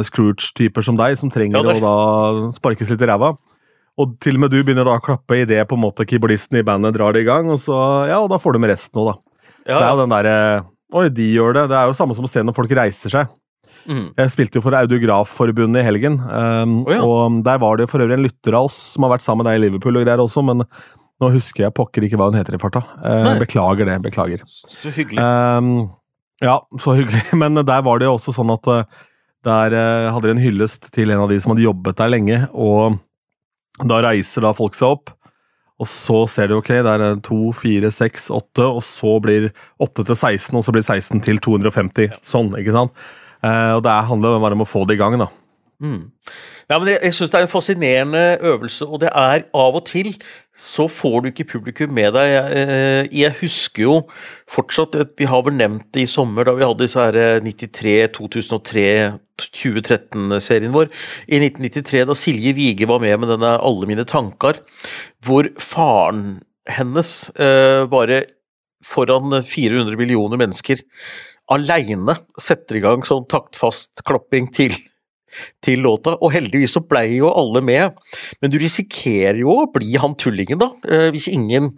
Scrooge-typer 0.06 0.86
som 0.86 0.96
deg, 0.96 1.18
som 1.20 1.32
trenger 1.32 1.66
ja, 1.66 1.74
å 1.74 1.82
da 1.82 2.52
sparkes 2.56 2.94
litt 2.94 3.02
i 3.04 3.10
ræva. 3.10 3.34
Og 4.00 4.14
til 4.22 4.38
og 4.38 4.44
med 4.44 4.54
du 4.54 4.60
begynner 4.62 4.86
da 4.88 4.96
å 4.96 5.04
klappe 5.04 5.42
idet 5.42 5.62
på 5.68 5.76
en 5.76 5.84
måte 5.84 6.06
keyboardisten 6.08 6.60
i 6.60 6.66
bandet 6.66 6.96
drar 6.96 7.16
det 7.16 7.24
i 7.24 7.28
gang, 7.28 7.50
og 7.52 7.60
så, 7.60 7.76
ja, 8.08 8.20
og 8.20 8.30
da 8.32 8.38
får 8.40 8.56
du 8.56 8.62
med 8.64 8.72
resten 8.72 9.02
òg, 9.02 9.12
da. 9.12 9.16
Ja. 9.66 9.74
Det 9.74 9.82
er 9.82 9.90
jo 9.90 10.04
den 10.04 10.14
derre 10.14 10.36
Oi, 10.90 11.04
de 11.14 11.22
gjør 11.30 11.52
det. 11.54 11.62
Det 11.70 11.76
er 11.78 11.86
jo 11.86 11.94
samme 11.94 12.16
som 12.16 12.24
å 12.26 12.28
se 12.30 12.40
når 12.42 12.54
folk 12.56 12.72
reiser 12.74 13.12
seg. 13.12 13.28
Mm. 13.86 14.08
Jeg 14.18 14.32
spilte 14.34 14.58
jo 14.58 14.62
for 14.64 14.74
Audiografforbundet 14.74 15.84
i 15.84 15.86
helgen, 15.86 16.16
um, 16.18 16.72
oh, 16.82 16.90
ja. 16.90 17.04
og 17.06 17.36
der 17.46 17.60
var 17.62 17.78
det 17.78 17.86
for 17.90 18.02
øvrig 18.02 18.16
en 18.16 18.24
lytter 18.26 18.56
av 18.58 18.66
oss 18.66 18.78
som 18.96 19.06
har 19.06 19.12
vært 19.14 19.24
sammen 19.24 19.44
med 19.44 19.52
deg 19.52 19.60
i 19.60 19.62
Liverpool 19.68 20.00
og 20.00 20.02
greier 20.02 20.22
også, 20.24 20.42
men 20.46 20.64
nå 20.64 21.30
husker 21.36 21.66
jeg 21.66 21.76
pokker 21.76 22.06
ikke 22.06 22.18
hva 22.18 22.30
hun 22.30 22.38
heter 22.40 22.56
i 22.56 22.60
farta. 22.60 22.82
Uh, 23.04 23.36
beklager 23.38 23.86
det, 23.86 24.00
beklager. 24.02 24.42
Så 24.48 24.90
hyggelig. 24.96 25.22
Um, 25.22 25.90
ja, 26.40 26.56
så 26.80 26.96
hyggelig. 26.96 27.22
Men 27.42 27.60
der 27.60 27.82
var 27.84 28.00
det 28.00 28.08
jo 28.08 28.14
også 28.16 28.32
sånn 28.32 28.52
at 28.54 28.70
uh, 28.72 29.02
der 29.44 29.76
uh, 29.76 30.08
hadde 30.14 30.30
de 30.30 30.34
en 30.34 30.42
hyllest 30.42 30.88
til 30.94 31.12
en 31.12 31.26
av 31.26 31.32
de 31.32 31.36
som 31.40 31.52
hadde 31.52 31.66
jobbet 31.66 31.98
der 32.00 32.12
lenge, 32.12 32.40
og 32.56 32.96
da 33.78 34.00
reiser 34.04 34.44
da 34.44 34.52
folk 34.56 34.76
seg 34.76 34.96
opp, 34.96 35.14
og 35.80 35.88
så 35.88 36.18
ser 36.28 36.50
de 36.50 36.58
ok, 36.58 36.74
det 36.84 36.92
er 36.92 37.20
2, 37.24 37.38
4, 37.56 37.90
6, 37.96 38.28
8, 38.36 38.66
og 38.68 38.82
så 38.84 39.14
blir 39.24 39.48
8 39.80 40.04
til 40.04 40.16
16, 40.16 40.58
og 40.58 40.66
så 40.66 40.74
blir 40.76 40.84
16 40.84 41.22
til 41.24 41.40
250. 41.40 42.18
Sånn, 42.26 42.52
ikke 42.60 42.74
sant? 42.76 42.92
Eh, 43.40 43.72
og 43.78 43.80
det 43.86 43.94
handler 44.10 44.42
bare 44.42 44.58
om 44.58 44.66
å 44.66 44.68
få 44.68 44.84
det 44.88 44.98
i 44.98 45.00
gang, 45.00 45.16
da. 45.22 45.30
Mm. 45.80 46.02
Ja, 46.70 46.76
men 46.78 46.92
jeg, 46.92 47.00
jeg 47.02 47.14
syns 47.16 47.32
det 47.32 47.38
er 47.40 47.44
en 47.48 47.50
fascinerende 47.50 48.24
øvelse, 48.46 48.86
og 48.86 49.00
det 49.02 49.08
er 49.10 49.42
av 49.58 49.74
og 49.74 49.82
til 49.88 50.12
så 50.54 50.84
får 50.92 51.16
du 51.22 51.28
ikke 51.30 51.48
publikum 51.56 51.90
med 51.96 52.12
deg. 52.14 52.28
Jeg, 52.30 52.60
eh, 52.60 53.08
jeg 53.22 53.34
husker 53.40 53.82
jo 53.82 53.94
fortsatt 54.50 54.94
at 55.00 55.14
Vi 55.18 55.26
har 55.26 55.42
vel 55.46 55.56
nevnt 55.56 55.88
det 55.96 56.04
i 56.04 56.10
sommer, 56.10 56.46
da 56.46 56.54
vi 56.54 56.62
hadde 56.62 56.84
disse 56.84 57.00
her 57.00 57.40
93, 57.42 57.94
2003, 58.14 58.84
2013-serien 59.40 60.74
vår. 60.74 60.92
I 61.26 61.40
1993, 61.40 62.04
da 62.06 62.16
Silje 62.18 62.52
Vige 62.54 62.86
var 62.86 63.02
med 63.02 63.18
med 63.18 63.32
denne 63.34 63.56
'Alle 63.58 63.88
mine 63.90 64.04
tanker', 64.04 64.60
hvor 65.24 65.48
faren 65.58 66.44
hennes 66.68 67.30
eh, 67.34 67.86
bare 67.90 68.24
foran 68.84 69.42
400 69.42 69.96
millioner 69.96 70.38
mennesker 70.38 70.78
aleine 71.50 72.14
setter 72.38 72.78
i 72.78 72.84
gang 72.84 73.02
sånn 73.04 73.26
taktfast 73.28 74.04
klapping 74.06 74.48
til 74.54 74.76
til 75.64 75.84
låta, 75.84 76.16
og 76.18 76.32
heldigvis 76.34 76.76
så 76.76 76.82
blei 76.84 77.06
jo 77.18 77.30
alle 77.32 77.62
med. 77.64 77.98
Men 78.42 78.52
du 78.52 78.58
risikerer 78.60 79.40
jo 79.42 79.54
å 79.62 79.68
bli 79.72 79.94
han 80.00 80.16
tullingen, 80.18 80.60
da, 80.62 80.72
eh, 80.88 81.08
hvis 81.14 81.30
ingen 81.32 81.72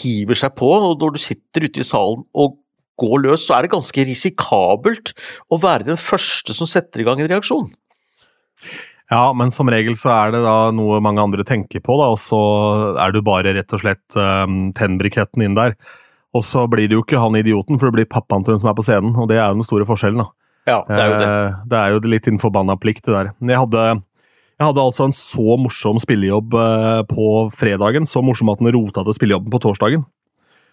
hiver 0.00 0.38
seg 0.38 0.56
på. 0.58 0.70
og 0.72 1.00
Når 1.00 1.16
du 1.16 1.22
sitter 1.22 1.66
ute 1.66 1.82
i 1.82 1.86
salen 1.86 2.24
og 2.34 2.58
går 2.96 3.22
løs, 3.26 3.46
så 3.46 3.56
er 3.56 3.66
det 3.66 3.74
ganske 3.74 4.06
risikabelt 4.08 5.12
å 5.52 5.60
være 5.60 5.90
den 5.90 6.00
første 6.00 6.54
som 6.56 6.68
setter 6.68 7.02
i 7.02 7.08
gang 7.08 7.20
en 7.20 7.28
reaksjon. 7.28 7.68
Ja, 9.12 9.30
men 9.36 9.52
som 9.54 9.68
regel 9.70 9.94
så 9.94 10.10
er 10.10 10.32
det 10.34 10.40
da 10.42 10.72
noe 10.74 10.98
mange 11.04 11.22
andre 11.22 11.44
tenker 11.46 11.82
på, 11.84 11.94
da, 12.00 12.08
og 12.10 12.18
så 12.18 12.40
er 12.98 13.12
du 13.14 13.20
bare 13.22 13.52
rett 13.54 13.76
og 13.76 13.82
slett 13.84 14.16
um, 14.18 14.72
tennbriketten 14.74 15.44
inn 15.46 15.54
der. 15.58 15.76
Og 16.34 16.42
så 16.44 16.64
blir 16.68 16.88
det 16.88 16.98
jo 16.98 17.04
ikke 17.04 17.20
han 17.22 17.38
idioten, 17.38 17.78
for 17.78 17.88
det 17.88 18.00
blir 18.00 18.10
pappaen 18.10 18.42
til 18.44 18.56
hun 18.56 18.64
som 18.64 18.72
er 18.72 18.76
på 18.78 18.84
scenen, 18.86 19.14
og 19.14 19.30
det 19.30 19.38
er 19.38 19.46
jo 19.46 19.60
den 19.60 19.68
store 19.68 19.86
forskjellen. 19.88 20.24
da. 20.24 20.45
Ja, 20.66 20.82
det 20.88 20.98
er 20.98 21.08
jo 21.08 21.16
det. 21.20 21.30
Eh, 21.30 21.56
det 21.70 21.80
er 21.80 21.94
jo 21.94 22.02
litt 22.10 22.28
innenfor 22.28 22.52
banna 22.54 22.76
plikt, 22.80 23.04
det 23.06 23.14
der. 23.14 23.32
Jeg 23.52 23.62
hadde, 23.62 23.84
jeg 24.58 24.66
hadde 24.66 24.86
altså 24.88 25.06
en 25.06 25.14
så 25.14 25.58
morsom 25.62 26.00
spillejobb 26.02 26.56
eh, 26.58 27.02
på 27.10 27.26
fredagen, 27.54 28.08
så 28.08 28.22
morsom 28.24 28.50
at 28.52 28.62
den 28.62 28.74
rota 28.74 29.06
til 29.06 29.16
spillejobben 29.16 29.52
på 29.54 29.62
torsdagen. 29.62 30.02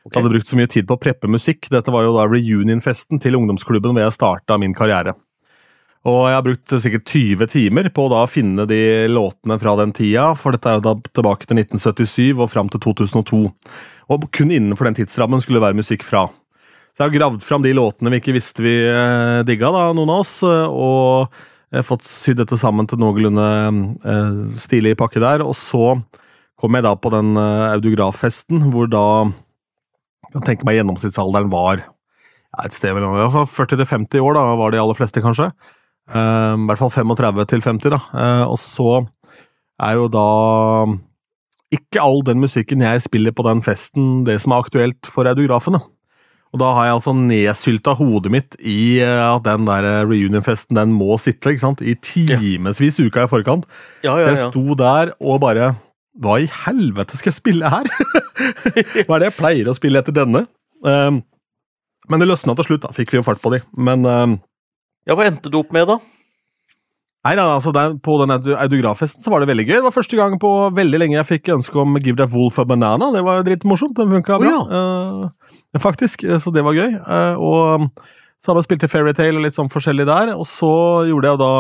Okay. 0.04 0.18
Jeg 0.18 0.20
hadde 0.20 0.34
brukt 0.34 0.50
så 0.50 0.58
mye 0.60 0.72
tid 0.72 0.88
på 0.90 0.98
å 0.98 1.00
preppe 1.00 1.30
musikk. 1.32 1.70
Dette 1.72 1.94
var 1.94 2.04
jo 2.04 2.18
da 2.18 2.26
reunionfesten 2.28 3.22
til 3.24 3.38
ungdomsklubben 3.40 3.94
hvor 3.94 4.04
jeg 4.04 4.18
starta 4.18 4.58
min 4.60 4.76
karriere. 4.76 5.14
Og 6.04 6.26
jeg 6.28 6.36
har 6.36 6.44
brukt 6.44 6.74
sikkert 6.84 7.08
20 7.08 7.48
timer 7.54 7.88
på 7.96 8.10
å 8.12 8.24
finne 8.28 8.66
de 8.68 9.08
låtene 9.08 9.56
fra 9.62 9.78
den 9.80 9.94
tida, 9.96 10.34
for 10.36 10.52
dette 10.52 10.68
er 10.68 10.82
jo 10.82 10.88
da 10.90 10.98
tilbake 11.16 11.48
til 11.48 11.62
1977 11.62 12.42
og 12.44 12.50
fram 12.52 12.72
til 12.72 12.84
2002. 12.84 13.40
Og 14.12 14.26
kun 14.36 14.52
innenfor 14.52 14.90
den 14.90 14.98
tidsrammen 15.00 15.40
skulle 15.40 15.62
det 15.62 15.68
være 15.70 15.80
musikk 15.80 16.04
fra. 16.04 16.26
Så 16.94 17.02
jeg 17.02 17.10
har 17.10 17.16
gravd 17.16 17.42
fram 17.42 17.64
de 17.66 17.72
låtene 17.74 18.12
vi 18.14 18.20
ikke 18.22 18.36
visste 18.36 18.62
vi 18.62 18.76
eh, 18.86 19.40
digga, 19.48 19.72
da, 19.74 19.88
noen 19.98 20.12
av 20.14 20.22
oss, 20.22 20.36
eh, 20.46 20.68
og 20.70 21.82
fått 21.88 22.06
sydd 22.06 22.38
dette 22.38 22.60
sammen 22.62 22.86
til 22.86 23.00
noenlunde 23.02 23.46
eh, 24.06 24.36
stilig 24.62 24.94
pakke 25.00 25.22
der. 25.24 25.42
Og 25.42 25.56
så 25.58 25.96
kom 26.62 26.78
jeg 26.78 26.86
da 26.86 26.92
på 26.94 27.10
den 27.16 27.34
autograffesten, 27.40 28.70
hvor 28.72 28.86
da 28.92 29.06
Jeg 29.26 30.38
kan 30.38 30.46
tenke 30.48 30.66
meg 30.66 30.78
gjennomsnittsalderen 30.80 31.50
var 31.52 31.82
et 32.62 32.76
sted 32.76 32.94
mellom 32.94 33.18
40 33.50 33.80
til 33.80 33.88
50 33.90 34.22
år, 34.22 34.38
da 34.38 34.44
var 34.58 34.74
de 34.74 34.80
aller 34.82 34.98
fleste, 34.98 35.22
kanskje. 35.22 35.50
Uh, 36.10 36.54
I 36.58 36.68
hvert 36.70 36.82
fall 36.82 36.94
35 36.94 37.46
til 37.50 37.62
50, 37.66 37.94
da. 37.94 38.00
Uh, 38.14 38.46
og 38.52 38.58
så 38.62 38.88
er 39.82 39.98
jo 39.98 40.08
da 40.14 40.28
ikke 41.74 42.02
all 42.02 42.22
den 42.26 42.42
musikken 42.44 42.86
jeg 42.86 43.02
spiller 43.06 43.34
på 43.34 43.46
den 43.48 43.64
festen, 43.66 44.24
det 44.28 44.40
som 44.44 44.54
er 44.54 44.66
aktuelt 44.66 45.10
for 45.10 45.30
autografene. 45.30 45.82
Og 46.54 46.62
da 46.62 46.70
har 46.78 46.86
jeg 46.86 46.96
altså 47.00 47.14
nedsylta 47.18 47.96
hodet 47.98 48.32
mitt 48.34 48.56
i 48.62 49.00
eh, 49.02 49.22
at 49.26 49.42
den 49.48 49.66
der 49.66 49.88
eh, 49.90 50.02
reunionfesten 50.06 50.78
den 50.78 50.94
må 50.94 51.18
sitte 51.22 51.50
ikke 51.50 51.64
sant? 51.64 51.82
i 51.82 51.96
timevis 51.98 53.00
uka 53.02 53.26
i 53.26 53.32
forkant. 53.32 53.66
Ja, 54.06 54.14
Så 54.14 54.20
ja, 54.22 54.28
jeg 54.30 54.42
sto 54.44 54.78
der 54.78 55.16
og 55.18 55.42
bare 55.42 55.74
Hva 56.22 56.38
i 56.44 56.46
helvete 56.68 57.18
skal 57.18 57.32
jeg 57.32 57.40
spille 57.40 57.72
her? 57.74 57.90
Hva 59.08 59.18
er 59.18 59.24
det 59.24 59.32
jeg 59.32 59.38
pleier 59.40 59.70
å 59.72 59.74
spille 59.74 60.04
etter 60.04 60.14
denne? 60.14 60.46
Um, 60.86 61.24
men 62.12 62.22
det 62.22 62.28
løsna 62.30 62.54
til 62.60 62.68
slutt, 62.68 62.84
da. 62.86 62.92
Fikk 62.94 63.16
vi 63.16 63.18
jo 63.18 63.26
fart 63.26 63.42
på 63.42 63.50
de. 63.56 63.64
Men 63.74 64.06
um, 64.06 64.36
ja, 65.08 65.16
hva 65.18 65.26
endte 65.26 65.50
du 65.50 65.58
opp 65.58 65.74
med, 65.74 65.88
da? 65.90 65.98
Nei, 67.24 67.38
altså 67.40 67.72
der, 67.72 67.94
På 68.04 68.18
den 68.20 68.34
auto- 68.36 68.58
autograffesten 68.60 69.24
så 69.24 69.32
var 69.32 69.40
det 69.40 69.48
veldig 69.48 69.66
gøy. 69.70 69.78
Det 69.78 69.86
var 69.86 69.96
første 69.96 70.18
gang 70.20 70.36
på 70.42 70.50
veldig 70.76 71.00
lenge 71.00 71.16
jeg 71.16 71.30
fikk 71.30 71.54
ønske 71.56 71.80
om 71.80 71.96
Give 72.04 72.20
That 72.20 72.34
Wolf 72.34 72.60
a 72.60 72.66
Banana. 72.68 73.12
Det 73.16 73.22
var 73.24 73.46
dritmorsomt. 73.48 73.96
Den 73.96 74.12
funka 74.12 74.40
bra. 74.42 74.58
Eh, 74.76 75.80
faktisk, 75.80 76.26
eh, 76.28 76.36
så 76.36 76.52
det 76.52 76.66
var 76.68 76.76
gøy. 76.76 76.92
Uh, 77.00 77.40
og 77.40 77.88
så 78.44 78.52
har 78.52 78.60
jeg 78.60 78.68
spilt 78.68 78.84
til 78.84 78.92
Fairytale 78.92 79.40
og 79.40 79.46
litt 79.46 79.56
sånn 79.56 79.72
forskjellig 79.72 80.06
der. 80.10 80.34
Og 80.36 80.44
så 80.50 80.74
gjorde 81.08 81.32
jeg 81.32 81.40
da 81.40 81.54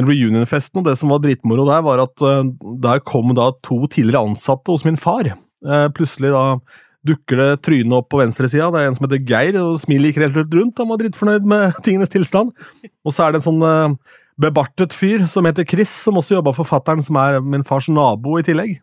den 0.00 0.10
reunion-festen, 0.10 0.82
og 0.82 0.90
det 0.90 0.96
som 0.98 1.14
var 1.14 1.22
dritmoro 1.22 1.68
der, 1.70 1.86
var 1.86 2.02
at 2.02 2.26
uh, 2.26 2.42
der 2.82 2.98
kom 3.06 3.30
da 3.38 3.52
to 3.62 3.84
tidligere 3.86 4.26
ansatte 4.26 4.74
hos 4.74 4.86
min 4.88 4.98
far. 4.98 5.30
Plutselig 5.94 6.32
da 6.32 6.44
dukker 7.06 7.36
det 7.36 7.62
trynet 7.62 7.94
opp 7.94 8.08
på 8.10 8.18
venstresida. 8.18 8.72
Det 8.72 8.80
er 8.80 8.88
en 8.88 8.96
som 8.96 9.06
heter 9.06 9.22
Geir, 9.28 9.58
og 9.60 9.78
smilet 9.78 10.10
gikk 10.10 10.24
helt 10.24 10.56
rundt. 10.56 10.80
Han 10.80 10.90
var 10.90 10.98
dritfornøyd 10.98 11.46
med 11.46 11.76
tingenes 11.86 12.10
tilstand. 12.10 12.50
Og 13.04 13.14
så 13.14 13.28
er 13.28 13.36
det 13.36 13.44
en 13.44 13.46
sånn 13.52 14.00
bebartet 14.40 14.94
fyr 14.96 15.26
som 15.30 15.48
heter 15.48 15.66
Chris, 15.68 15.92
som 16.06 16.18
også 16.20 16.38
jobba 16.38 16.54
for 16.56 16.68
fattern, 16.68 17.02
som 17.04 17.18
er 17.20 17.40
min 17.44 17.66
fars 17.66 17.90
nabo 17.92 18.38
i 18.40 18.46
tillegg. 18.46 18.78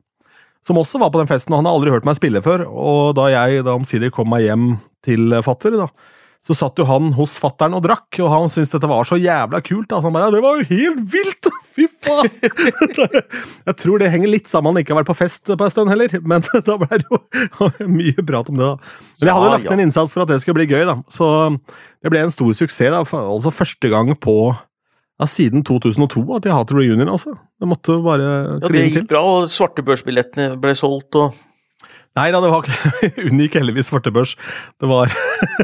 Som 0.66 0.80
også 0.82 1.00
var 1.00 1.14
på 1.14 1.22
den 1.22 1.30
festen, 1.30 1.54
og 1.54 1.62
han 1.62 1.70
har 1.70 1.78
aldri 1.78 1.94
hørt 1.94 2.06
meg 2.08 2.18
spille 2.18 2.44
før. 2.44 2.66
Og 2.68 3.16
da 3.18 3.30
jeg 3.32 3.64
da 3.66 3.78
omsider 3.78 4.12
kom 4.14 4.30
meg 4.34 4.46
hjem 4.48 4.70
til 5.06 5.32
fatter, 5.46 5.78
da, 5.80 5.88
så 6.46 6.56
satt 6.56 6.80
jo 6.80 6.86
han 6.88 7.10
hos 7.18 7.36
fattern 7.42 7.76
og 7.76 7.84
drakk, 7.84 8.20
og 8.24 8.30
han 8.32 8.52
syntes 8.52 8.72
dette 8.72 8.90
var 8.90 9.08
så 9.08 9.18
jævla 9.20 9.62
kult. 9.66 9.90
Da. 9.90 10.00
Så 10.00 10.08
han 10.08 10.16
bare, 10.16 10.28
ja, 10.28 10.36
det 10.36 10.44
var 10.44 10.60
jo 10.60 10.68
helt 10.70 11.02
vilt! 11.14 11.50
Fy 11.78 11.88
faen! 11.92 12.30
jeg 13.70 13.76
tror 13.82 14.02
det 14.02 14.12
henger 14.14 14.32
litt 14.32 14.52
sammen, 14.52 14.74
han 14.74 14.84
ikke 14.84 14.96
har 14.96 15.02
vært 15.02 15.12
på 15.12 15.18
fest 15.20 15.52
på 15.52 15.58
en 15.58 15.74
stund 15.74 15.92
heller, 15.92 16.14
men 16.28 16.46
da 16.70 16.78
ble 16.82 17.02
det 17.02 17.08
jo 17.10 17.90
mye 17.92 18.24
prat 18.28 18.50
om 18.54 18.60
det, 18.60 18.70
da. 18.70 18.96
Men 19.20 19.30
jeg 19.30 19.38
hadde 19.38 19.50
jo 19.50 19.56
lagt 19.56 19.68
ned 19.68 19.76
en 19.78 19.86
innsats 19.88 20.16
for 20.16 20.24
at 20.26 20.32
det 20.32 20.40
skulle 20.44 20.60
bli 20.62 20.70
gøy, 20.72 20.88
da. 20.90 20.98
Så 21.12 21.28
det 21.54 22.14
ble 22.14 22.24
en 22.26 22.34
stor 22.34 22.56
suksess, 22.58 22.96
da. 22.96 23.04
Altså 23.24 23.54
første 23.54 23.94
gang 23.94 24.16
på 24.20 24.38
ja, 25.18 25.26
siden 25.26 25.64
2002 25.66 26.22
at 26.38 26.46
jeg 26.46 26.54
har 26.54 26.62
hatt 26.64 26.72
reunion, 26.78 27.10
altså. 27.10 27.34
Det 27.58 27.68
måtte 27.70 27.96
bare 28.06 28.28
Ja, 28.28 28.60
Det 28.62 28.70
kline 28.72 28.88
til. 28.92 29.02
gikk 29.02 29.10
bra, 29.10 29.22
og 29.26 29.50
svartebørsbillettene 29.54 30.60
ble 30.62 30.76
solgt, 30.78 31.16
og 31.18 31.44
Nei 32.18 32.32
da, 32.34 32.40
det 32.42 32.50
var 32.50 32.64
ikke 32.66 33.26
unngikk 33.30 33.54
heldigvis 33.60 33.92
svartebørs. 33.92 34.32
Det 34.82 34.88
var 34.90 35.12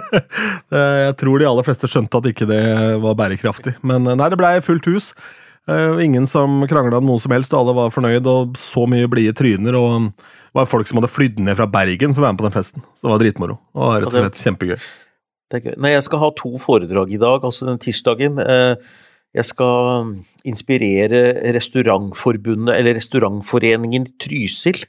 Jeg 1.07 1.15
tror 1.17 1.39
de 1.41 1.47
aller 1.49 1.65
fleste 1.65 1.89
skjønte 1.89 2.19
at 2.19 2.27
ikke 2.29 2.45
det 2.49 2.59
var 3.01 3.15
bærekraftig. 3.17 3.73
Men 3.81 4.05
nei, 4.05 4.27
det 4.29 4.37
blei 4.37 4.51
fullt 4.61 4.85
hus. 4.91 5.07
Eh, 5.65 5.97
Ingen 6.05 6.27
som 6.29 6.61
krangla 6.69 6.99
om 6.99 7.07
noe 7.09 7.21
som 7.23 7.33
helst, 7.33 7.53
og 7.55 7.63
alle 7.63 7.75
var 7.77 7.93
fornøyd, 7.95 8.27
og 8.29 8.53
så 8.59 8.85
mye 8.89 9.09
blide 9.09 9.33
tryner. 9.39 9.77
Og 9.79 10.11
det 10.11 10.59
var 10.59 10.69
folk 10.69 10.89
som 10.89 10.99
hadde 11.01 11.09
flydd 11.13 11.41
ned 11.41 11.57
fra 11.57 11.65
Bergen 11.73 12.13
for 12.13 12.21
å 12.21 12.27
være 12.27 12.35
med 12.35 12.43
på 12.43 12.47
den 12.49 12.57
festen. 12.59 12.85
Så 12.93 13.07
det 13.07 13.13
var 13.15 13.23
dritmoro. 13.25 13.57
Og 13.73 13.95
rett 13.97 14.09
og 14.11 14.17
slett 14.19 14.43
kjempegøy. 14.45 14.75
det 14.77 15.57
er 15.57 15.65
gøy. 15.71 15.79
Nei, 15.87 15.95
jeg 15.95 16.05
skal 16.05 16.21
ha 16.21 16.29
to 16.37 16.53
foredrag 16.61 17.13
i 17.17 17.21
dag, 17.21 17.49
altså 17.49 17.65
den 17.71 17.81
tirsdagen. 17.81 18.37
Eh, 18.43 18.75
Jeg 19.33 19.47
skal 19.49 20.05
mm, 20.05 20.11
inspirere 20.49 21.21
Restaurantforbundet, 21.55 22.75
eller 22.75 22.97
Restaurantforeningen 22.99 24.05
Trysil. 24.21 24.83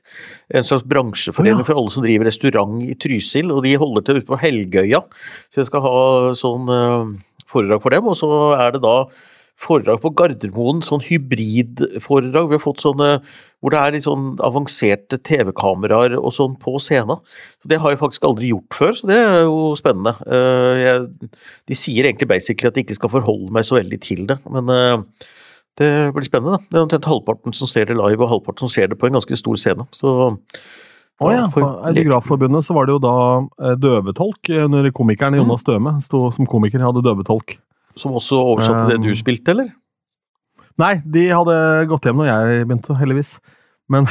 En 0.52 0.66
slags 0.68 0.84
bransjeforening 0.88 1.60
oh, 1.60 1.62
ja. 1.62 1.68
for 1.68 1.80
alle 1.80 1.94
som 1.94 2.04
driver 2.04 2.28
restaurant 2.28 2.82
i 2.84 2.96
Trysil, 3.00 3.52
og 3.54 3.64
de 3.64 3.76
holder 3.80 4.04
til 4.04 4.20
ute 4.20 4.28
på 4.28 4.40
Helgøya. 4.42 5.00
Så 5.48 5.62
jeg 5.62 5.70
skal 5.70 5.84
ha 5.86 5.96
sånn 6.36 6.68
eh, 6.74 7.14
foredrag 7.48 7.84
for 7.84 7.96
dem, 7.96 8.10
og 8.10 8.18
så 8.20 8.30
er 8.58 8.76
det 8.76 8.84
da 8.84 8.98
foredrag 9.60 10.00
på 10.02 10.10
Gardermoen, 10.18 10.80
sånn 10.84 11.02
hybridforedrag. 11.04 12.48
Vi 12.50 12.56
har 12.58 12.62
fått 12.62 12.82
sånne 12.84 13.10
hvor 13.64 13.72
det 13.72 13.78
er 13.80 13.94
litt 13.94 14.04
sånn 14.04 14.34
avanserte 14.44 15.16
TV-kameraer 15.24 16.16
og 16.18 16.34
sånn 16.36 16.56
på 16.60 16.74
scenen. 16.82 17.22
Så 17.62 17.70
Det 17.72 17.78
har 17.80 17.94
jeg 17.94 18.00
faktisk 18.02 18.26
aldri 18.28 18.50
gjort 18.50 18.76
før, 18.76 18.92
så 18.98 19.08
det 19.08 19.16
er 19.22 19.38
jo 19.46 19.70
spennende. 19.78 20.12
Eh, 20.26 20.82
jeg, 20.82 21.30
de 21.70 21.78
sier 21.78 22.04
egentlig 22.10 22.28
basically 22.28 22.68
at 22.68 22.76
jeg 22.76 22.84
ikke 22.88 22.98
skal 22.98 23.14
forholde 23.14 23.54
meg 23.54 23.64
så 23.64 23.78
veldig 23.78 24.00
til 24.04 24.26
det, 24.28 24.36
men 24.52 24.68
eh, 24.74 25.28
det 25.80 25.90
blir 26.14 26.26
spennende. 26.28 26.58
da. 26.58 26.66
Det 26.70 26.76
er 26.78 26.84
omtrent 26.84 27.08
halvparten 27.08 27.56
som 27.56 27.70
ser 27.70 27.88
det 27.88 27.96
live, 27.96 28.20
og 28.20 28.30
halvparten 28.34 28.66
som 28.66 28.68
ser 28.74 28.88
det 28.92 28.98
på 29.00 29.08
en 29.08 29.16
ganske 29.16 29.38
stor 29.40 29.56
scene. 29.56 29.86
Så 29.96 30.12
Å 31.22 31.30
ja, 31.30 31.46
for- 31.48 31.80
Autografforbundet 31.88 32.66
så 32.66 32.74
var 32.74 32.86
det 32.86 32.98
jo 32.98 33.00
da 33.06 33.16
eh, 33.70 33.76
døvetolk 33.80 34.50
når 34.68 34.90
komikeren 34.92 35.38
Jonas 35.38 35.62
Døme 35.64 35.96
Sto 36.02 36.26
som 36.34 36.44
komiker, 36.50 36.82
hadde 36.84 37.02
døvetolk. 37.06 37.56
Som 38.00 38.16
også 38.18 38.38
oversatte 38.40 38.92
det 38.92 39.00
Um, 39.00 39.06
du 39.06 39.18
spilte, 39.18 39.54
eller? 39.54 39.72
Nei, 40.80 40.96
de 41.06 41.28
hadde 41.30 41.56
gått 41.90 42.08
hjem 42.08 42.22
når 42.22 42.30
jeg 42.30 42.64
begynte, 42.66 42.96
heldigvis. 42.98 43.36
Men, 43.92 44.08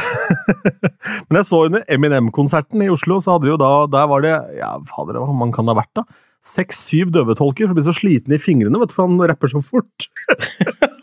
men 1.27 1.39
jeg 1.39 1.47
så 1.49 1.63
under 1.67 1.83
Eminem-konserten 1.91 2.83
i 2.85 2.91
Oslo, 2.93 3.17
så 3.23 3.33
hadde 3.33 3.47
de 3.47 3.55
jo 3.55 3.57
da 3.57 3.71
Der 3.89 4.05
var 4.11 4.21
det 4.21 4.35
Ja, 4.59 4.75
fader, 4.85 5.17
hva 5.17 5.33
man 5.33 5.51
kan 5.55 5.65
det 5.65 5.73
ha 5.73 5.81
vært, 5.81 5.93
da? 5.97 6.05
Seks-syv 6.43 7.09
døvetolker, 7.15 7.65
for 7.65 7.73
de 7.73 7.79
blir 7.79 7.87
så 7.87 7.95
slitne 7.95 8.37
i 8.37 8.41
fingrene, 8.41 8.79
vet 8.81 8.91
du, 8.91 8.95
for 8.97 9.07
han 9.07 9.29
rapper 9.31 9.51
så 9.53 9.63
fort. 9.63 10.09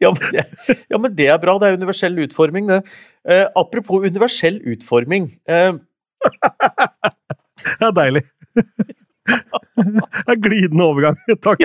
Ja 0.00 0.08
men, 0.08 0.22
det, 0.32 0.44
ja, 0.88 0.98
men 1.00 1.12
det 1.16 1.26
er 1.32 1.40
bra. 1.40 1.56
Det 1.60 1.68
er 1.68 1.76
universell 1.76 2.16
utforming, 2.24 2.68
det. 2.70 2.78
Eh, 3.28 3.44
apropos 3.58 4.04
universell 4.04 4.56
utforming. 4.72 5.30
Eh, 5.48 5.76
Det 7.66 7.88
er 7.88 7.94
deilig. 7.96 8.22
Det 9.26 10.34
er 10.34 10.42
glidende 10.42 10.86
overgang. 10.86 11.18
Takk. 11.46 11.64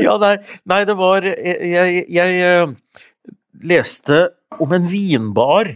Ja, 0.00 0.16
nei, 0.20 0.34
nei, 0.68 0.80
det 0.88 0.96
var 0.98 1.24
Jeg, 1.26 2.04
jeg, 2.10 2.40
eh, 2.44 3.04
leste 3.60 4.26
om 4.60 4.72
en 4.74 4.88
vinbar 4.90 5.74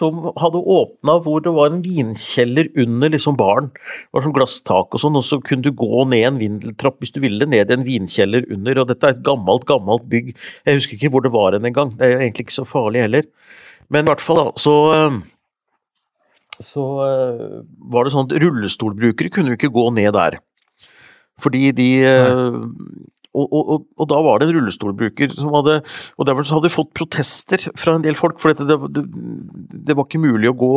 som 0.00 0.20
hadde 0.40 0.60
åpna 0.72 1.16
hvor 1.24 1.42
det 1.44 1.52
var 1.52 1.70
en 1.70 1.82
vinkjeller 1.84 2.70
under 2.80 3.12
liksom 3.12 3.36
baren. 3.36 3.68
Det 3.74 4.16
var 4.16 4.24
sånn 4.24 4.36
glasstak 4.36 4.96
og 4.96 5.02
sånn, 5.02 5.18
og 5.18 5.26
så 5.26 5.40
kunne 5.44 5.66
du 5.66 5.74
gå 5.76 6.04
ned 6.08 6.26
en 6.28 6.40
vindeltrapp 6.40 7.00
hvis 7.02 7.12
du 7.14 7.20
ville, 7.24 7.48
ned 7.48 7.72
i 7.72 7.76
en 7.76 7.86
vinkjeller 7.86 8.46
under. 8.54 8.80
Og 8.80 8.88
dette 8.92 9.08
er 9.08 9.18
et 9.18 9.26
gammelt, 9.26 9.66
gammelt 9.68 10.06
bygg. 10.12 10.32
Jeg 10.64 10.80
husker 10.80 10.96
ikke 10.96 11.12
hvor 11.12 11.26
det 11.26 11.34
var 11.34 11.56
en 11.56 11.68
engang. 11.68 11.92
Det 11.98 12.06
er 12.06 12.22
egentlig 12.22 12.48
ikke 12.48 12.60
så 12.62 12.68
farlig 12.68 13.04
heller. 13.04 13.28
Men 13.90 14.06
i 14.06 14.12
hvert 14.12 14.24
fall, 14.24 14.40
da, 14.40 14.54
så 14.62 14.76
eh, 14.94 15.20
så 16.60 16.84
eh, 17.06 17.56
var 17.92 18.04
det 18.04 18.12
sånn 18.14 18.28
at 18.28 18.36
rullestolbrukere 18.42 19.32
kunne 19.32 19.52
jo 19.52 19.58
ikke 19.58 19.72
gå 19.74 19.86
ned 19.96 20.12
der. 20.16 20.38
Fordi 21.40 21.70
de 21.76 21.88
eh, 22.04 22.58
og, 23.30 23.46
og, 23.54 23.84
og, 23.94 24.06
da 24.10 24.18
var 24.26 24.40
det 24.40 24.48
en 24.48 24.56
rullestolbruker 24.56 25.30
som 25.36 25.52
hadde 25.54 25.76
Og 26.18 26.26
derfor 26.26 26.48
hadde 26.50 26.66
de 26.66 26.74
fått 26.74 26.88
protester 26.98 27.62
fra 27.78 27.94
en 27.94 28.02
del 28.02 28.18
folk, 28.18 28.40
for 28.42 28.50
det, 28.50 28.66
det, 28.90 29.04
det 29.86 29.94
var 29.94 30.08
ikke 30.08 30.22
mulig 30.24 30.50
å 30.50 30.56
gå 30.58 30.72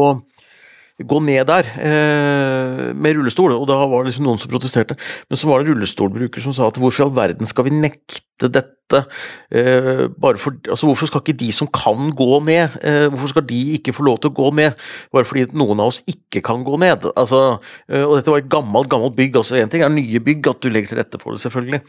gå 1.02 1.20
ned 1.26 1.48
der 1.50 1.70
eh, 1.82 2.94
med 2.94 3.18
rullestol, 3.18 3.56
og 3.56 3.66
da 3.70 3.80
var 3.90 4.04
det 4.04 4.12
liksom 4.12 4.28
noen 4.28 4.40
som 4.42 4.52
protesterte. 4.52 4.98
Men 5.30 5.40
så 5.40 5.50
var 5.50 5.62
det 5.62 5.72
rullestolbrukere 5.72 6.44
som 6.44 6.54
sa 6.54 6.68
at 6.70 6.78
hvorfor 6.78 7.02
i 7.02 7.06
all 7.08 7.16
verden 7.16 7.50
skal 7.50 7.66
vi 7.66 7.74
nekte 7.74 8.50
dette? 8.54 9.02
Eh, 9.50 10.04
bare 10.22 10.38
for, 10.38 10.54
altså 10.70 10.86
Hvorfor 10.86 11.10
skal 11.10 11.24
ikke 11.24 11.40
de 11.40 11.50
som 11.56 11.70
kan 11.74 12.12
gå 12.14 12.38
ned, 12.46 12.76
eh, 12.86 13.08
hvorfor 13.10 13.32
skal 13.32 13.46
de 13.50 13.62
ikke 13.80 13.96
få 13.96 14.06
lov 14.06 14.20
til 14.22 14.30
å 14.30 14.38
gå 14.38 14.52
ned? 14.60 14.78
Bare 15.16 15.26
fordi 15.26 15.48
noen 15.58 15.82
av 15.82 15.90
oss 15.90 16.04
ikke 16.06 16.44
kan 16.46 16.62
gå 16.68 16.78
ned. 16.78 17.10
Altså, 17.18 17.58
eh, 17.90 18.04
og 18.04 18.20
dette 18.20 18.30
var 18.30 18.44
et 18.44 18.52
gammelt 18.54 18.92
gammelt 18.94 19.18
bygg. 19.18 19.40
altså 19.42 19.58
Én 19.58 19.74
ting 19.74 19.82
er 19.82 19.90
nye 19.90 20.22
bygg, 20.22 20.46
at 20.52 20.62
du 20.62 20.70
legger 20.70 20.94
til 20.94 21.02
rette 21.02 21.22
for 21.24 21.34
det, 21.34 21.42
selvfølgelig. 21.42 21.82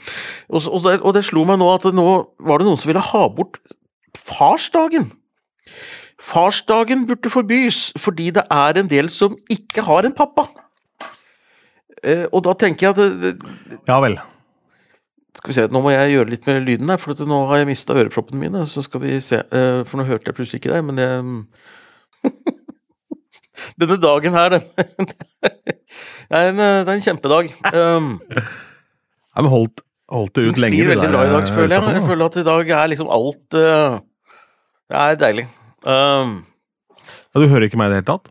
Og, 0.49 0.65
og, 0.65 0.81
det, 0.87 1.01
og 1.03 1.13
det 1.19 1.27
slo 1.29 1.45
meg 1.45 1.61
nå 1.61 1.69
at 1.75 1.91
nå 1.93 2.09
var 2.41 2.59
det 2.59 2.71
noen 2.71 2.81
som 2.81 2.89
ville 2.89 3.05
ha 3.13 3.29
bort 3.29 3.61
farsdagen. 4.17 5.11
Farsdagen 6.21 7.07
burde 7.09 7.31
forbys, 7.31 7.93
fordi 8.01 8.31
det 8.35 8.45
er 8.53 8.79
en 8.81 8.91
del 8.91 9.11
som 9.13 9.37
ikke 9.51 9.83
har 9.87 10.07
en 10.07 10.15
pappa. 10.15 10.47
Eh, 12.05 12.27
og 12.31 12.45
da 12.47 12.55
tenker 12.59 12.87
jeg 12.87 12.95
at 12.95 13.01
det, 13.01 13.35
det, 13.41 13.81
Ja 13.89 13.99
vel. 14.05 14.19
Skal 15.35 15.51
vi 15.51 15.57
se, 15.57 15.65
nå 15.73 15.81
må 15.83 15.91
jeg 15.91 16.13
gjøre 16.15 16.31
litt 16.31 16.47
med 16.47 16.63
lyden 16.65 16.93
her, 16.93 17.01
for 17.03 17.15
at 17.15 17.25
nå 17.27 17.41
har 17.51 17.61
jeg 17.61 17.71
mista 17.73 17.97
øreproppene 17.97 18.41
mine. 18.41 18.67
Så 18.71 18.85
skal 18.87 19.03
vi 19.03 19.17
se, 19.25 19.43
eh, 19.43 19.81
for 19.89 19.99
nå 19.99 20.07
hørte 20.09 20.31
jeg 20.31 20.39
plutselig 20.39 20.63
ikke 20.63 20.75
deg, 20.77 20.85
men 20.87 21.01
det 21.01 21.09
Denne 23.81 23.97
dagen 24.03 24.35
her, 24.35 24.49
den 24.51 24.63
det 26.31 26.39
er 26.39 26.51
en, 26.51 26.61
eh, 26.61 26.85
det 26.85 26.89
er 26.89 26.95
en 26.95 27.05
kjempedag. 27.05 27.51
Um, 27.75 28.09
Ja, 29.35 29.43
men 29.43 29.51
holdt, 29.51 29.83
holdt 30.13 30.37
det 30.39 30.47
ut 30.47 30.61
lenge. 30.63 30.79
sklir 30.79 30.87
blir 30.87 30.95
veldig 30.95 31.11
bra 31.11 31.23
i 31.25 31.33
dag, 31.33 31.43
eh, 31.43 31.55
føler 31.57 31.75
jeg. 31.75 31.95
Jeg 31.97 32.07
føler 32.07 32.25
at 32.31 32.37
i 32.39 32.47
dag 32.47 32.73
er 32.79 32.91
liksom 32.93 33.11
alt 33.11 33.57
eh, 33.59 33.97
Det 34.91 35.01
er 35.01 35.21
deilig. 35.25 35.47
Um. 35.85 36.35
Ja, 37.35 37.41
du 37.43 37.49
hører 37.51 37.67
ikke 37.69 37.77
meg 37.81 37.91
i 37.91 37.95
det 37.95 38.01
hele 38.03 38.09
tatt? 38.09 38.31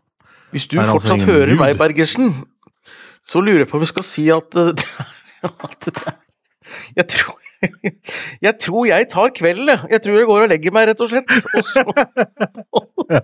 Hvis 0.54 0.68
du 0.70 0.78
fortsatt 0.78 0.94
altså 0.96 1.08
fortsatt 1.14 1.28
hører 1.30 1.52
lyd? 1.54 1.60
meg, 1.60 1.78
Bergersen, 1.78 2.34
så 3.26 3.42
lurer 3.44 3.64
jeg 3.64 3.70
på 3.72 3.78
om 3.80 3.84
vi 3.84 3.90
skal 3.92 4.06
si 4.08 4.28
at, 4.34 4.56
eh, 4.58 4.72
det 4.74 4.86
er- 4.86 5.54
at 5.68 5.80
det 5.86 5.94
er, 6.08 6.14
jeg, 6.98 7.08
tror, 7.12 7.38
jeg 8.48 8.54
tror 8.64 8.86
jeg 8.88 9.08
tar 9.12 9.30
kvelden, 9.36 9.68
jeg. 9.74 9.80
Jeg 9.92 10.02
tror 10.06 10.18
jeg 10.20 10.28
går 10.30 10.42
og 10.46 10.50
legger 10.54 10.72
meg, 10.76 10.88
rett 10.90 11.02
og 11.04 11.10
slett. 11.12 11.30
Og 11.54 11.64
så, 11.68 11.84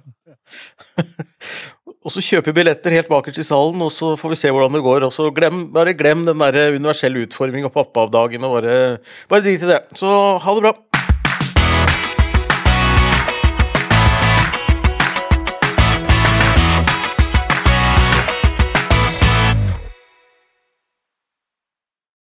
Og 2.00 2.14
så 2.16 2.22
kjøper 2.24 2.54
billetter 2.56 2.94
helt 2.96 3.10
bakerst 3.12 3.42
i 3.42 3.44
salen, 3.46 3.82
og 3.84 3.92
så 3.92 4.14
får 4.18 4.32
vi 4.32 4.38
se 4.40 4.52
hvordan 4.56 4.74
det 4.78 4.82
går. 4.86 5.04
Og 5.06 5.12
så 5.14 5.28
glem, 5.36 5.66
bare 5.76 5.92
glem 6.00 6.24
den 6.26 6.40
der 6.42 6.72
universelle 6.78 7.26
utforming 7.26 7.68
og 7.68 7.74
pappa 7.76 8.06
av 8.06 8.14
dagen, 8.14 8.46
og 8.48 8.56
bare, 8.56 8.78
bare 9.30 9.44
drit 9.46 9.66
i 9.66 9.70
det. 9.70 9.82
Så 10.00 10.08
ha 10.42 10.56
det 10.56 10.64
bra. 10.64 10.72